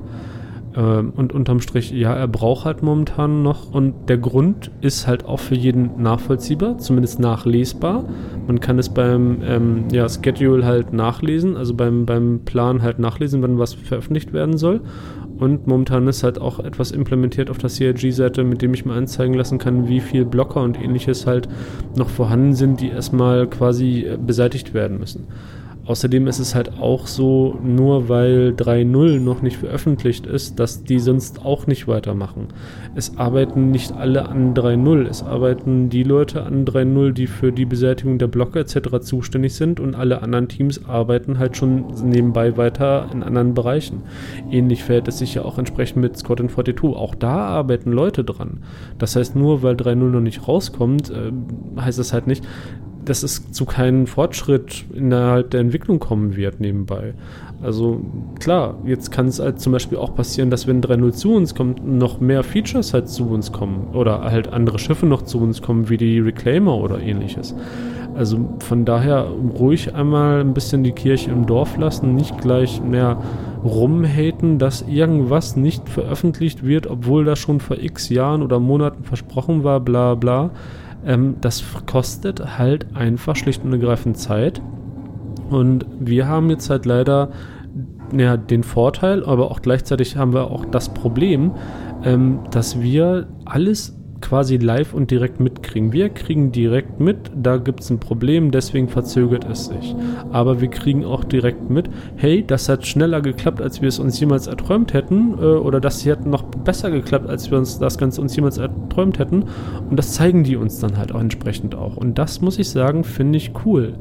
[0.76, 3.74] Ähm, und unterm Strich, ja, er braucht halt momentan noch.
[3.74, 8.06] Und der Grund ist halt auch für jeden nachvollziehbar, zumindest nachlesbar.
[8.48, 13.42] Man kann es beim ähm, ja, Schedule halt nachlesen, also beim, beim Plan halt nachlesen,
[13.42, 14.82] wann was veröffentlicht werden soll.
[15.40, 19.34] Und momentan ist halt auch etwas implementiert auf der CRG-Seite, mit dem ich mir anzeigen
[19.34, 21.48] lassen kann, wie viel Blocker und ähnliches halt
[21.96, 25.28] noch vorhanden sind, die erstmal quasi äh, beseitigt werden müssen.
[25.90, 31.00] Außerdem ist es halt auch so, nur weil 3.0 noch nicht veröffentlicht ist, dass die
[31.00, 32.50] sonst auch nicht weitermachen.
[32.94, 35.08] Es arbeiten nicht alle an 3.0.
[35.08, 39.00] Es arbeiten die Leute an 3.0, die für die Beseitigung der Blocke etc.
[39.02, 44.04] zuständig sind und alle anderen Teams arbeiten halt schon nebenbei weiter in anderen Bereichen.
[44.52, 46.84] Ähnlich verhält es sich ja auch entsprechend mit Scott 42.
[46.84, 48.60] Auch da arbeiten Leute dran.
[49.00, 51.32] Das heißt, nur weil 3.0 noch nicht rauskommt, äh,
[51.82, 52.46] heißt das halt nicht,
[53.06, 57.14] dass es zu keinem Fortschritt innerhalb der Entwicklung kommen wird nebenbei.
[57.62, 58.02] Also
[58.40, 61.86] klar, jetzt kann es halt zum Beispiel auch passieren, dass wenn 3.0 zu uns kommt,
[61.86, 65.90] noch mehr Features halt zu uns kommen oder halt andere Schiffe noch zu uns kommen,
[65.90, 67.54] wie die Reclaimer oder ähnliches.
[68.16, 69.28] Also von daher
[69.60, 73.22] ruhig einmal ein bisschen die Kirche im Dorf lassen, nicht gleich mehr
[73.64, 79.64] rumhaten, dass irgendwas nicht veröffentlicht wird, obwohl das schon vor x Jahren oder Monaten versprochen
[79.64, 80.52] war, bla bla.
[81.06, 84.62] Ähm, das kostet halt einfach schlicht und ergreifend Zeit.
[85.50, 87.30] Und wir haben jetzt halt leider
[88.16, 91.52] ja, den Vorteil, aber auch gleichzeitig haben wir auch das Problem,
[92.04, 95.94] ähm, dass wir alles quasi live und direkt mitkriegen.
[95.94, 99.96] Wir kriegen direkt mit, da gibt es ein Problem, deswegen verzögert es sich.
[100.32, 104.20] Aber wir kriegen auch direkt mit, hey, das hat schneller geklappt, als wir es uns
[104.20, 107.98] jemals erträumt hätten, äh, oder das hier hat noch besser geklappt, als wir uns das
[107.98, 109.46] Ganze uns jemals erträumt hätten.
[109.90, 111.98] Und das zeigen die uns dann halt auch entsprechend auch.
[111.98, 113.94] Und das muss ich sagen, finde ich cool.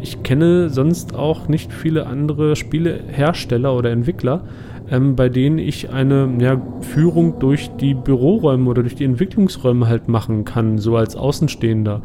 [0.00, 4.44] Ich kenne sonst auch nicht viele andere Spielehersteller oder Entwickler,
[4.90, 10.08] ähm, bei denen ich eine ja, Führung durch die Büroräume oder durch die Entwicklungsräume halt
[10.08, 12.02] machen kann, so als Außenstehender.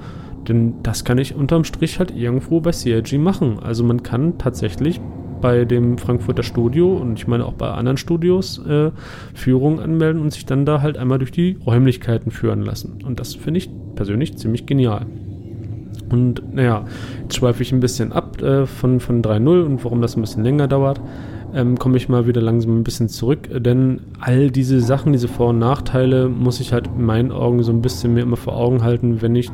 [0.47, 3.59] Denn das kann ich unterm Strich halt irgendwo bei CLG machen.
[3.61, 4.99] Also man kann tatsächlich
[5.39, 8.91] bei dem Frankfurter Studio und ich meine auch bei anderen Studios äh,
[9.33, 12.99] Führungen anmelden und sich dann da halt einmal durch die Räumlichkeiten führen lassen.
[13.05, 15.05] Und das finde ich persönlich ziemlich genial.
[16.09, 16.85] Und naja,
[17.23, 20.43] jetzt schweife ich ein bisschen ab äh, von, von 3.0 und warum das ein bisschen
[20.43, 20.99] länger dauert
[21.53, 25.49] ähm, komme ich mal wieder langsam ein bisschen zurück, denn all diese Sachen, diese Vor-
[25.49, 28.83] und Nachteile muss ich halt in meinen Augen so ein bisschen mir immer vor Augen
[28.83, 29.49] halten, wenn ich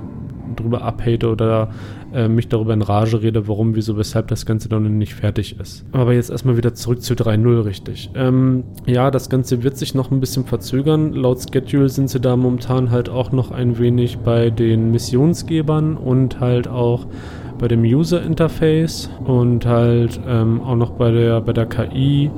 [0.55, 1.69] drüber abhate oder
[2.13, 5.85] äh, mich darüber in Rage rede, warum, wieso, weshalb das Ganze dann nicht fertig ist.
[5.91, 8.09] Aber jetzt erstmal wieder zurück zu 3.0 richtig.
[8.15, 11.13] Ähm, ja, das Ganze wird sich noch ein bisschen verzögern.
[11.13, 16.39] Laut Schedule sind sie da momentan halt auch noch ein wenig bei den Missionsgebern und
[16.39, 17.07] halt auch
[17.57, 22.31] bei dem User Interface und halt ähm, auch noch bei der, bei der KI,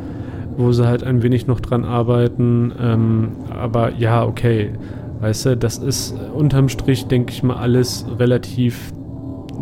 [0.57, 2.73] wo sie halt ein wenig noch dran arbeiten.
[2.79, 4.71] Ähm, aber ja, okay.
[5.19, 8.93] Weißt du, das ist unterm Strich, denke ich mal, alles relativ,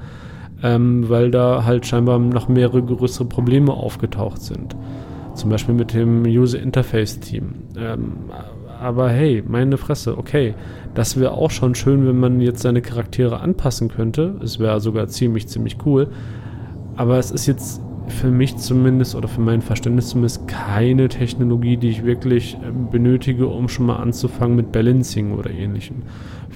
[0.62, 4.76] ähm, weil da halt scheinbar noch mehrere größere Probleme aufgetaucht sind.
[5.34, 7.54] Zum Beispiel mit dem User Interface Team.
[7.78, 8.12] Ähm,
[8.80, 10.54] aber hey, meine Fresse, okay.
[10.94, 14.34] Das wäre auch schon schön, wenn man jetzt seine Charaktere anpassen könnte.
[14.42, 16.08] Es wäre sogar ziemlich, ziemlich cool.
[16.96, 21.90] Aber es ist jetzt für mich zumindest oder für mein Verständnis zumindest keine Technologie, die
[21.90, 26.02] ich wirklich ähm, benötige, um schon mal anzufangen mit Balancing oder ähnlichem.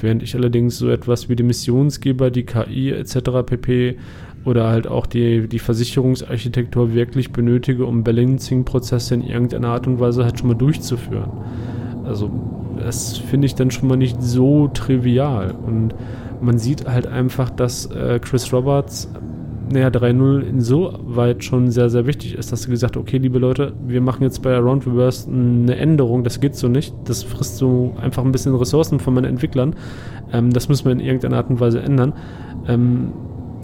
[0.00, 3.16] Während ich allerdings so etwas wie die Missionsgeber, die KI etc.
[3.46, 3.96] pp.
[4.44, 10.24] Oder halt auch die, die Versicherungsarchitektur wirklich benötige, um Balancing-Prozesse in irgendeiner Art und Weise
[10.24, 11.30] halt schon mal durchzuführen.
[12.04, 12.30] Also
[12.78, 15.54] das finde ich dann schon mal nicht so trivial.
[15.66, 15.94] Und
[16.40, 19.08] man sieht halt einfach, dass äh, Chris Roberts
[19.70, 23.72] naja, 3.0 insoweit schon sehr, sehr wichtig ist, dass er gesagt hat, okay, liebe Leute,
[23.86, 27.94] wir machen jetzt bei Around Reverse eine Änderung, das geht so nicht, das frisst so
[28.00, 29.74] einfach ein bisschen Ressourcen von meinen Entwicklern,
[30.32, 32.12] ähm, das müssen wir in irgendeiner Art und Weise ändern.
[32.68, 33.12] Ähm,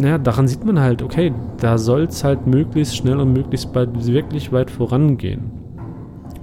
[0.00, 4.06] naja, daran sieht man halt, okay, da soll es halt möglichst schnell und möglichst bald
[4.06, 5.50] wirklich weit vorangehen.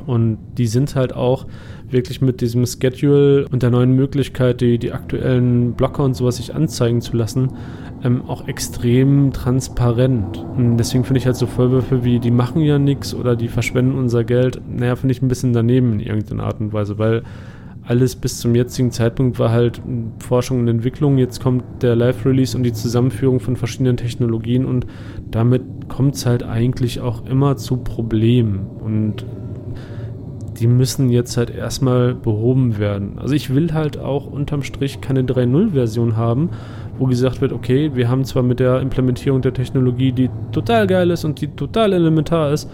[0.05, 1.45] Und die sind halt auch
[1.89, 6.55] wirklich mit diesem Schedule und der neuen Möglichkeit, die, die aktuellen Blocker und sowas sich
[6.55, 7.53] anzeigen zu lassen,
[8.03, 10.45] ähm, auch extrem transparent.
[10.55, 13.97] Und deswegen finde ich halt so Vorwürfe wie, die machen ja nichts oder die verschwenden
[13.97, 17.23] unser Geld, naja, finde ich ein bisschen daneben in irgendeiner Art und Weise, weil
[17.87, 19.81] alles bis zum jetzigen Zeitpunkt war halt
[20.19, 21.17] Forschung und Entwicklung.
[21.17, 24.85] Jetzt kommt der Live-Release und die Zusammenführung von verschiedenen Technologien und
[25.31, 28.67] damit kommt es halt eigentlich auch immer zu Problemen.
[28.81, 29.25] Und
[30.59, 33.19] die müssen jetzt halt erstmal behoben werden.
[33.19, 36.49] Also ich will halt auch unterm Strich keine 3.0-Version haben,
[36.97, 41.11] wo gesagt wird, okay, wir haben zwar mit der Implementierung der Technologie, die total geil
[41.11, 42.69] ist und die total elementar ist,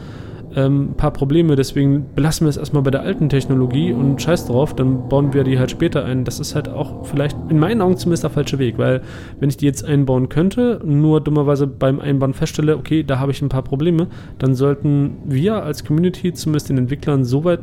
[0.56, 4.47] ähm, ein paar Probleme, deswegen belassen wir es erstmal bei der alten Technologie und scheiß
[4.47, 6.26] drauf, dann bauen wir die halt später ein.
[6.26, 9.01] Das ist halt auch vielleicht in meinen Augen zumindest der falsche Weg, weil
[9.39, 13.41] wenn ich die jetzt einbauen könnte, nur dummerweise beim Einbauen feststelle, okay, da habe ich
[13.41, 17.60] ein paar Probleme, dann sollten wir als Community zumindest den Entwicklern so weit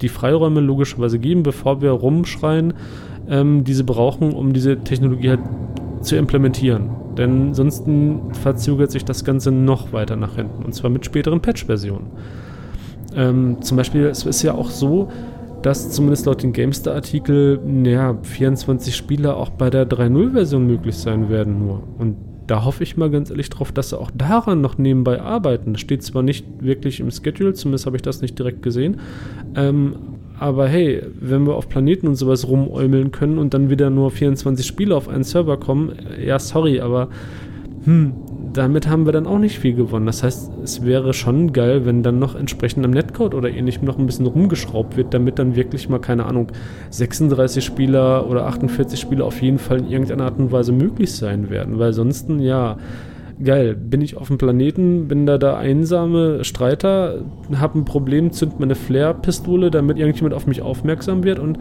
[0.00, 2.74] die Freiräume logischerweise geben, bevor wir rumschreien,
[3.28, 5.40] ähm, diese brauchen, um diese Technologie halt
[6.02, 6.90] zu implementieren.
[7.16, 7.84] Denn sonst
[8.42, 10.64] verzögert sich das Ganze noch weiter nach hinten.
[10.64, 12.06] Und zwar mit späteren Patch-Versionen.
[13.14, 15.10] Ähm, zum Beispiel, es ist ja auch so,
[15.62, 21.64] dass zumindest laut den GameStar-Artikel ja, 24 Spieler auch bei der 3.0-Version möglich sein werden
[21.64, 21.82] nur.
[21.98, 25.72] Und da hoffe ich mal ganz ehrlich drauf, dass sie auch daran noch nebenbei arbeiten.
[25.72, 29.00] Das steht zwar nicht wirklich im Schedule, zumindest habe ich das nicht direkt gesehen,
[29.54, 29.96] ähm,
[30.38, 34.66] aber hey, wenn wir auf Planeten und sowas rumäumeln können und dann wieder nur 24
[34.66, 37.08] Spiele auf einen Server kommen, äh, ja, sorry, aber
[37.84, 38.12] hm,
[38.52, 40.06] damit haben wir dann auch nicht viel gewonnen.
[40.06, 43.98] Das heißt, es wäre schon geil, wenn dann noch entsprechend am Netcode oder ähnlichem noch
[43.98, 46.48] ein bisschen rumgeschraubt wird, damit dann wirklich mal, keine Ahnung,
[46.90, 51.50] 36 Spieler oder 48 Spieler auf jeden Fall in irgendeiner Art und Weise möglich sein
[51.50, 51.78] werden.
[51.78, 52.76] Weil sonst, ja,
[53.44, 57.24] geil, bin ich auf dem Planeten, bin da der einsame Streiter,
[57.58, 61.58] hab ein Problem, zünd meine Flair-Pistole, damit irgendjemand auf mich aufmerksam wird und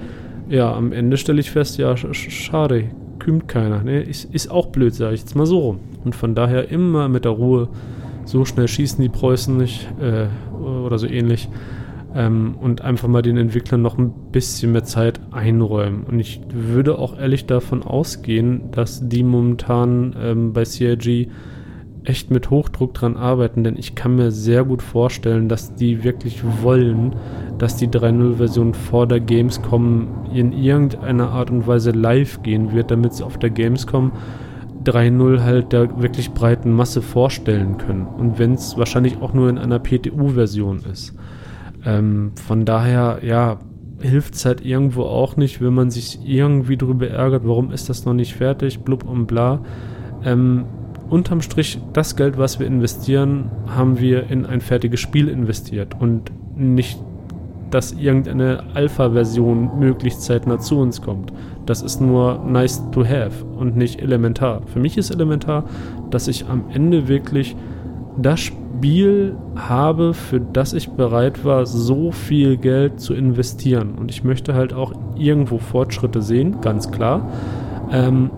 [0.49, 3.83] ja, am Ende stelle ich fest, ja, sch schade, kümmert keiner.
[3.83, 4.01] Ne?
[4.01, 5.79] Ist, ist auch blöd, sage ich jetzt mal so rum.
[6.03, 7.69] Und von daher immer mit der Ruhe.
[8.25, 10.27] So schnell schießen die Preußen nicht äh,
[10.61, 11.47] oder so ähnlich.
[12.13, 16.03] Ähm, und einfach mal den Entwicklern noch ein bisschen mehr Zeit einräumen.
[16.03, 21.29] Und ich würde auch ehrlich davon ausgehen, dass die momentan ähm, bei CIG
[22.03, 26.41] echt mit Hochdruck dran arbeiten, denn ich kann mir sehr gut vorstellen, dass die wirklich
[26.61, 27.15] wollen,
[27.57, 33.13] dass die 3.0-Version vor der Gamescom in irgendeiner Art und Weise live gehen wird, damit
[33.13, 34.11] sie auf der Gamescom
[34.83, 38.07] 3.0 halt der wirklich breiten Masse vorstellen können.
[38.07, 41.13] Und wenn es wahrscheinlich auch nur in einer PTU-Version ist.
[41.85, 43.59] Ähm, von daher, ja,
[43.99, 48.05] hilft es halt irgendwo auch nicht, wenn man sich irgendwie darüber ärgert, warum ist das
[48.05, 49.61] noch nicht fertig, blub und bla.
[50.23, 50.65] Ähm,
[51.11, 56.31] unterm Strich, das Geld, was wir investieren, haben wir in ein fertiges Spiel investiert und
[56.55, 56.97] nicht,
[57.69, 61.33] dass irgendeine Alpha-Version möglichst zeitnah zu uns kommt.
[61.65, 64.61] Das ist nur nice to have und nicht elementar.
[64.67, 65.65] Für mich ist elementar,
[66.09, 67.55] dass ich am Ende wirklich
[68.17, 73.95] das Spiel habe, für das ich bereit war, so viel Geld zu investieren.
[73.95, 77.29] Und ich möchte halt auch irgendwo Fortschritte sehen, ganz klar.
[77.91, 78.31] Ähm,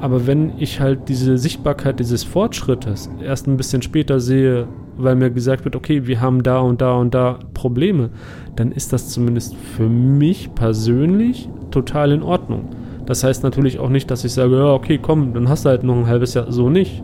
[0.00, 5.30] aber wenn ich halt diese Sichtbarkeit dieses Fortschrittes erst ein bisschen später sehe, weil mir
[5.30, 8.10] gesagt wird, okay, wir haben da und da und da Probleme,
[8.56, 12.68] dann ist das zumindest für mich persönlich total in Ordnung.
[13.06, 15.84] Das heißt natürlich auch nicht, dass ich sage, ja, okay, komm, dann hast du halt
[15.84, 17.02] noch ein halbes Jahr so nicht.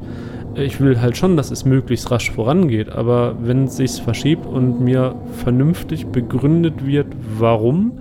[0.55, 4.81] Ich will halt schon, dass es möglichst rasch vorangeht, aber wenn es sich verschiebt und
[4.81, 5.15] mir
[5.45, 7.07] vernünftig begründet wird,
[7.39, 7.93] warum,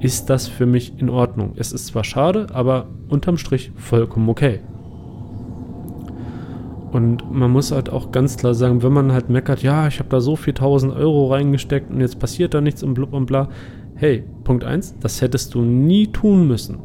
[0.00, 1.52] ist das für mich in Ordnung.
[1.56, 4.60] Es ist zwar schade, aber unterm Strich vollkommen okay.
[6.90, 10.08] Und man muss halt auch ganz klar sagen, wenn man halt meckert, ja, ich habe
[10.08, 13.48] da so viel tausend Euro reingesteckt und jetzt passiert da nichts und blub und bla.
[13.94, 16.78] Hey, Punkt 1, das hättest du nie tun müssen.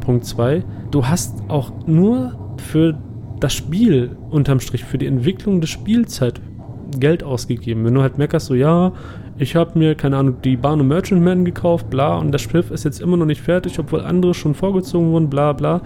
[0.00, 2.98] Punkt 2, du hast auch nur für
[3.38, 6.40] das Spiel unterm Strich, für die Entwicklung des Spielzeit
[6.98, 7.84] Geld ausgegeben.
[7.84, 8.92] Wenn du halt meckerst, so ja,
[9.42, 13.00] ich habe mir, keine Ahnung, die Bahn Merchantman gekauft, bla, und das Schiff ist jetzt
[13.00, 15.82] immer noch nicht fertig, obwohl andere schon vorgezogen wurden, bla bla.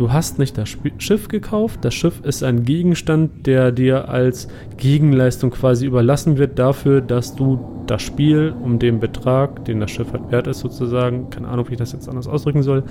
[0.00, 1.80] Du hast nicht das Schiff gekauft.
[1.84, 4.48] Das Schiff ist ein Gegenstand, der dir als
[4.78, 10.10] Gegenleistung quasi überlassen wird dafür, dass du das Spiel um den Betrag, den das Schiff
[10.14, 12.84] halt wert ist sozusagen, keine Ahnung, wie ich das jetzt anders ausdrücken soll,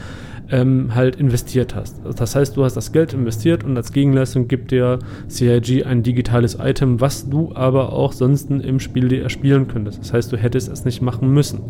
[0.52, 2.00] ähm, halt investiert hast.
[2.16, 6.60] Das heißt, du hast das Geld investiert und als Gegenleistung gibt dir CIG ein digitales
[6.62, 10.00] Item, was du aber auch sonst im Spiel dir erspielen könntest.
[10.00, 11.62] Das heißt, du hättest es nicht machen müssen.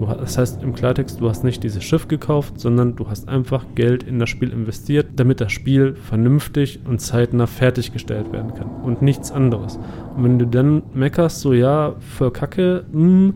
[0.00, 4.02] Das heißt im Klartext, du hast nicht dieses Schiff gekauft, sondern du hast einfach Geld
[4.02, 9.30] in das Spiel investiert, damit das Spiel vernünftig und zeitnah fertiggestellt werden kann und nichts
[9.30, 9.78] anderes.
[10.16, 13.34] Und wenn du dann meckerst, so ja, voll Kacke, mh, hm,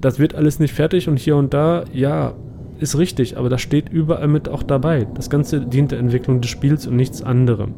[0.00, 2.34] das wird alles nicht fertig und hier und da, ja,
[2.78, 5.06] ist richtig, aber das steht überall mit auch dabei.
[5.14, 7.74] Das Ganze dient der Entwicklung des Spiels und nichts anderem.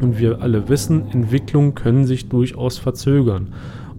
[0.00, 3.52] Und wir alle wissen, Entwicklungen können sich durchaus verzögern.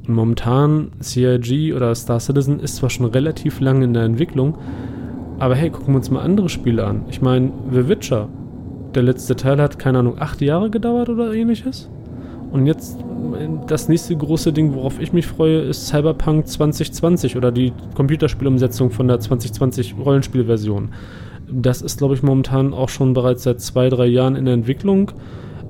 [0.08, 4.58] Momentan CIG oder Star Citizen ist zwar schon relativ lange in der Entwicklung,
[5.40, 7.06] aber hey, gucken wir uns mal andere Spiele an.
[7.10, 8.28] Ich meine, The Witcher,
[8.96, 11.90] der letzte Teil hat, keine Ahnung, acht Jahre gedauert oder ähnliches.
[12.52, 12.98] Und jetzt
[13.68, 19.08] das nächste große Ding, worauf ich mich freue, ist Cyberpunk 2020 oder die Computerspielumsetzung von
[19.08, 20.90] der 2020 Rollenspielversion.
[21.50, 25.12] Das ist, glaube ich, momentan auch schon bereits seit zwei, drei Jahren in der Entwicklung.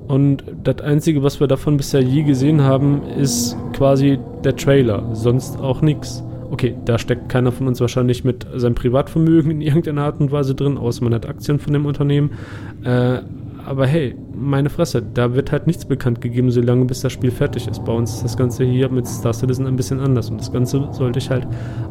[0.06, 5.58] Und das Einzige, was wir davon bisher je gesehen haben, ist quasi der Trailer, sonst
[5.58, 6.22] auch nichts.
[6.50, 10.54] Okay, da steckt keiner von uns wahrscheinlich mit seinem Privatvermögen in irgendeiner Art und Weise
[10.54, 12.32] drin, außer man hat Aktien von dem Unternehmen.
[12.84, 13.20] Äh,
[13.66, 17.66] aber hey, meine Fresse, da wird halt nichts bekannt gegeben, solange bis das Spiel fertig
[17.66, 17.82] ist.
[17.84, 20.86] Bei uns ist das Ganze hier mit Star Citizen ein bisschen anders und das Ganze
[20.92, 21.46] sollte ich halt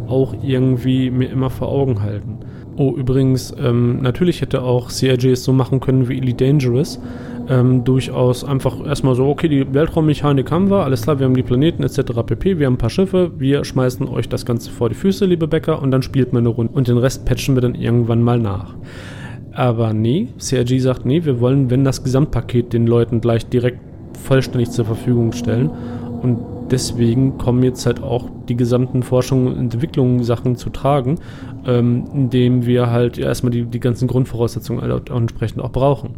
[0.07, 2.37] auch irgendwie mir immer vor Augen halten.
[2.75, 6.99] Oh, übrigens, ähm, natürlich hätte auch CRJ es so machen können wie Elite Dangerous
[7.49, 11.43] ähm, durchaus einfach erstmal so, okay, die Weltraummechanik haben wir, alles klar, wir haben die
[11.43, 12.23] Planeten etc.
[12.25, 15.47] pp, wir haben ein paar Schiffe, wir schmeißen euch das Ganze vor die Füße, liebe
[15.47, 16.73] Bäcker, und dann spielt man eine Runde.
[16.73, 18.75] Und den Rest patchen wir dann irgendwann mal nach.
[19.53, 23.79] Aber nee, CRG sagt, nee, wir wollen, wenn das Gesamtpaket den Leuten gleich direkt
[24.23, 25.69] vollständig zur Verfügung stellen.
[26.21, 26.39] Und
[26.71, 31.19] deswegen kommen jetzt halt auch die gesamten Forschung und Entwicklungssachen zu tragen,
[31.67, 36.15] ähm, indem wir halt erstmal die, die ganzen Grundvoraussetzungen entsprechend auch brauchen.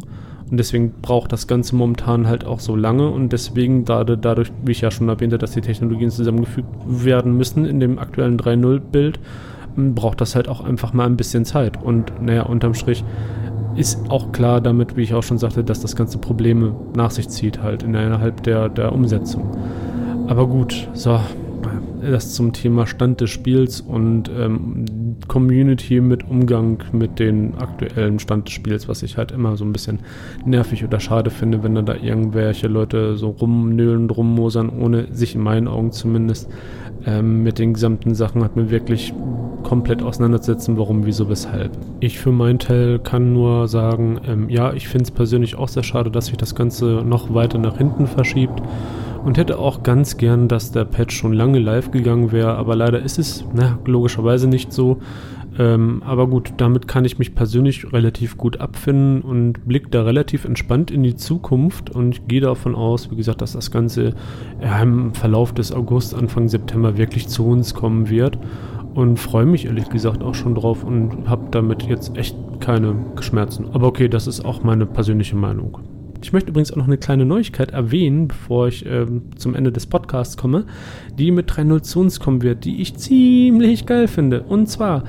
[0.50, 4.80] Und deswegen braucht das Ganze momentan halt auch so lange und deswegen, dadurch, wie ich
[4.80, 9.18] ja schon erwähnte, dass die Technologien zusammengefügt werden müssen in dem aktuellen 3.0-Bild,
[9.76, 11.82] braucht das halt auch einfach mal ein bisschen Zeit.
[11.82, 13.04] Und naja, unterm Strich,
[13.76, 17.28] ist auch klar damit, wie ich auch schon sagte, dass das Ganze Probleme nach sich
[17.28, 19.50] zieht, halt innerhalb der, der Umsetzung.
[20.28, 21.20] Aber gut, so,
[22.02, 24.84] das zum Thema Stand des Spiels und ähm,
[25.28, 29.72] Community mit Umgang mit den aktuellen Stand des Spiels, was ich halt immer so ein
[29.72, 30.00] bisschen
[30.44, 35.68] nervig oder schade finde, wenn da irgendwelche Leute so rumnölen, rummosern, ohne sich in meinen
[35.68, 36.48] Augen zumindest
[37.06, 39.14] ähm, mit den gesamten Sachen hat mir wirklich
[39.62, 41.72] komplett auseinandersetzen, warum, wieso, weshalb.
[42.00, 45.82] Ich für meinen Teil kann nur sagen, ähm, ja, ich finde es persönlich auch sehr
[45.82, 48.62] schade, dass sich das Ganze noch weiter nach hinten verschiebt
[49.26, 53.02] und hätte auch ganz gern, dass der Patch schon lange live gegangen wäre, aber leider
[53.02, 54.98] ist es na, logischerweise nicht so.
[55.58, 60.44] Ähm, aber gut, damit kann ich mich persönlich relativ gut abfinden und blicke da relativ
[60.44, 64.14] entspannt in die Zukunft und gehe davon aus, wie gesagt, dass das Ganze
[64.62, 68.38] ja, im Verlauf des August, Anfang September wirklich zu uns kommen wird
[68.94, 73.66] und freue mich ehrlich gesagt auch schon drauf und habe damit jetzt echt keine Schmerzen.
[73.72, 75.95] Aber okay, das ist auch meine persönliche Meinung.
[76.22, 79.86] Ich möchte übrigens auch noch eine kleine Neuigkeit erwähnen, bevor ich ähm, zum Ende des
[79.86, 80.64] Podcasts komme,
[81.18, 84.42] die mit 3.0 zu uns kommen wird, die ich ziemlich geil finde.
[84.42, 85.04] Und zwar,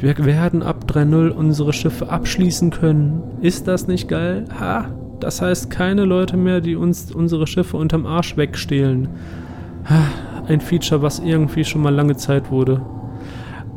[0.00, 3.22] wir werden ab 3.0 unsere Schiffe abschließen können.
[3.40, 4.44] Ist das nicht geil?
[4.58, 4.94] Ha!
[5.20, 9.08] Das heißt, keine Leute mehr, die uns unsere Schiffe unterm Arsch wegstehlen.
[9.88, 10.02] Ha,
[10.46, 12.80] ein Feature, was irgendwie schon mal lange Zeit wurde.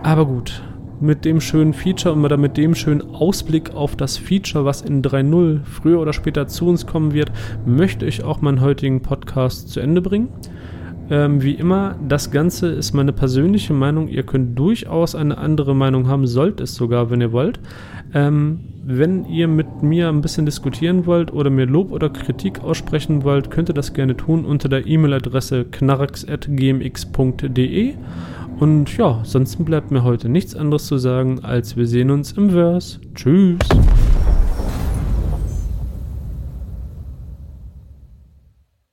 [0.04, 0.62] Aber gut,
[1.02, 5.62] mit dem schönen Feature und mit dem schönen Ausblick auf das Feature, was in 3.0
[5.64, 7.32] früher oder später zu uns kommen wird,
[7.66, 10.30] möchte ich auch meinen heutigen Podcast zu Ende bringen.
[11.10, 14.08] Ähm, wie immer, das Ganze ist meine persönliche Meinung.
[14.08, 17.60] Ihr könnt durchaus eine andere Meinung haben, sollt es sogar, wenn ihr wollt.
[18.14, 23.24] Ähm, wenn ihr mit mir ein bisschen diskutieren wollt oder mir Lob oder Kritik aussprechen
[23.24, 27.96] wollt, könnt ihr das gerne tun unter der E-Mail-Adresse knarks.gmx.de.
[28.62, 32.52] Und ja, sonst bleibt mir heute nichts anderes zu sagen, als wir sehen uns im
[32.52, 33.00] Verse.
[33.16, 33.58] Tschüss.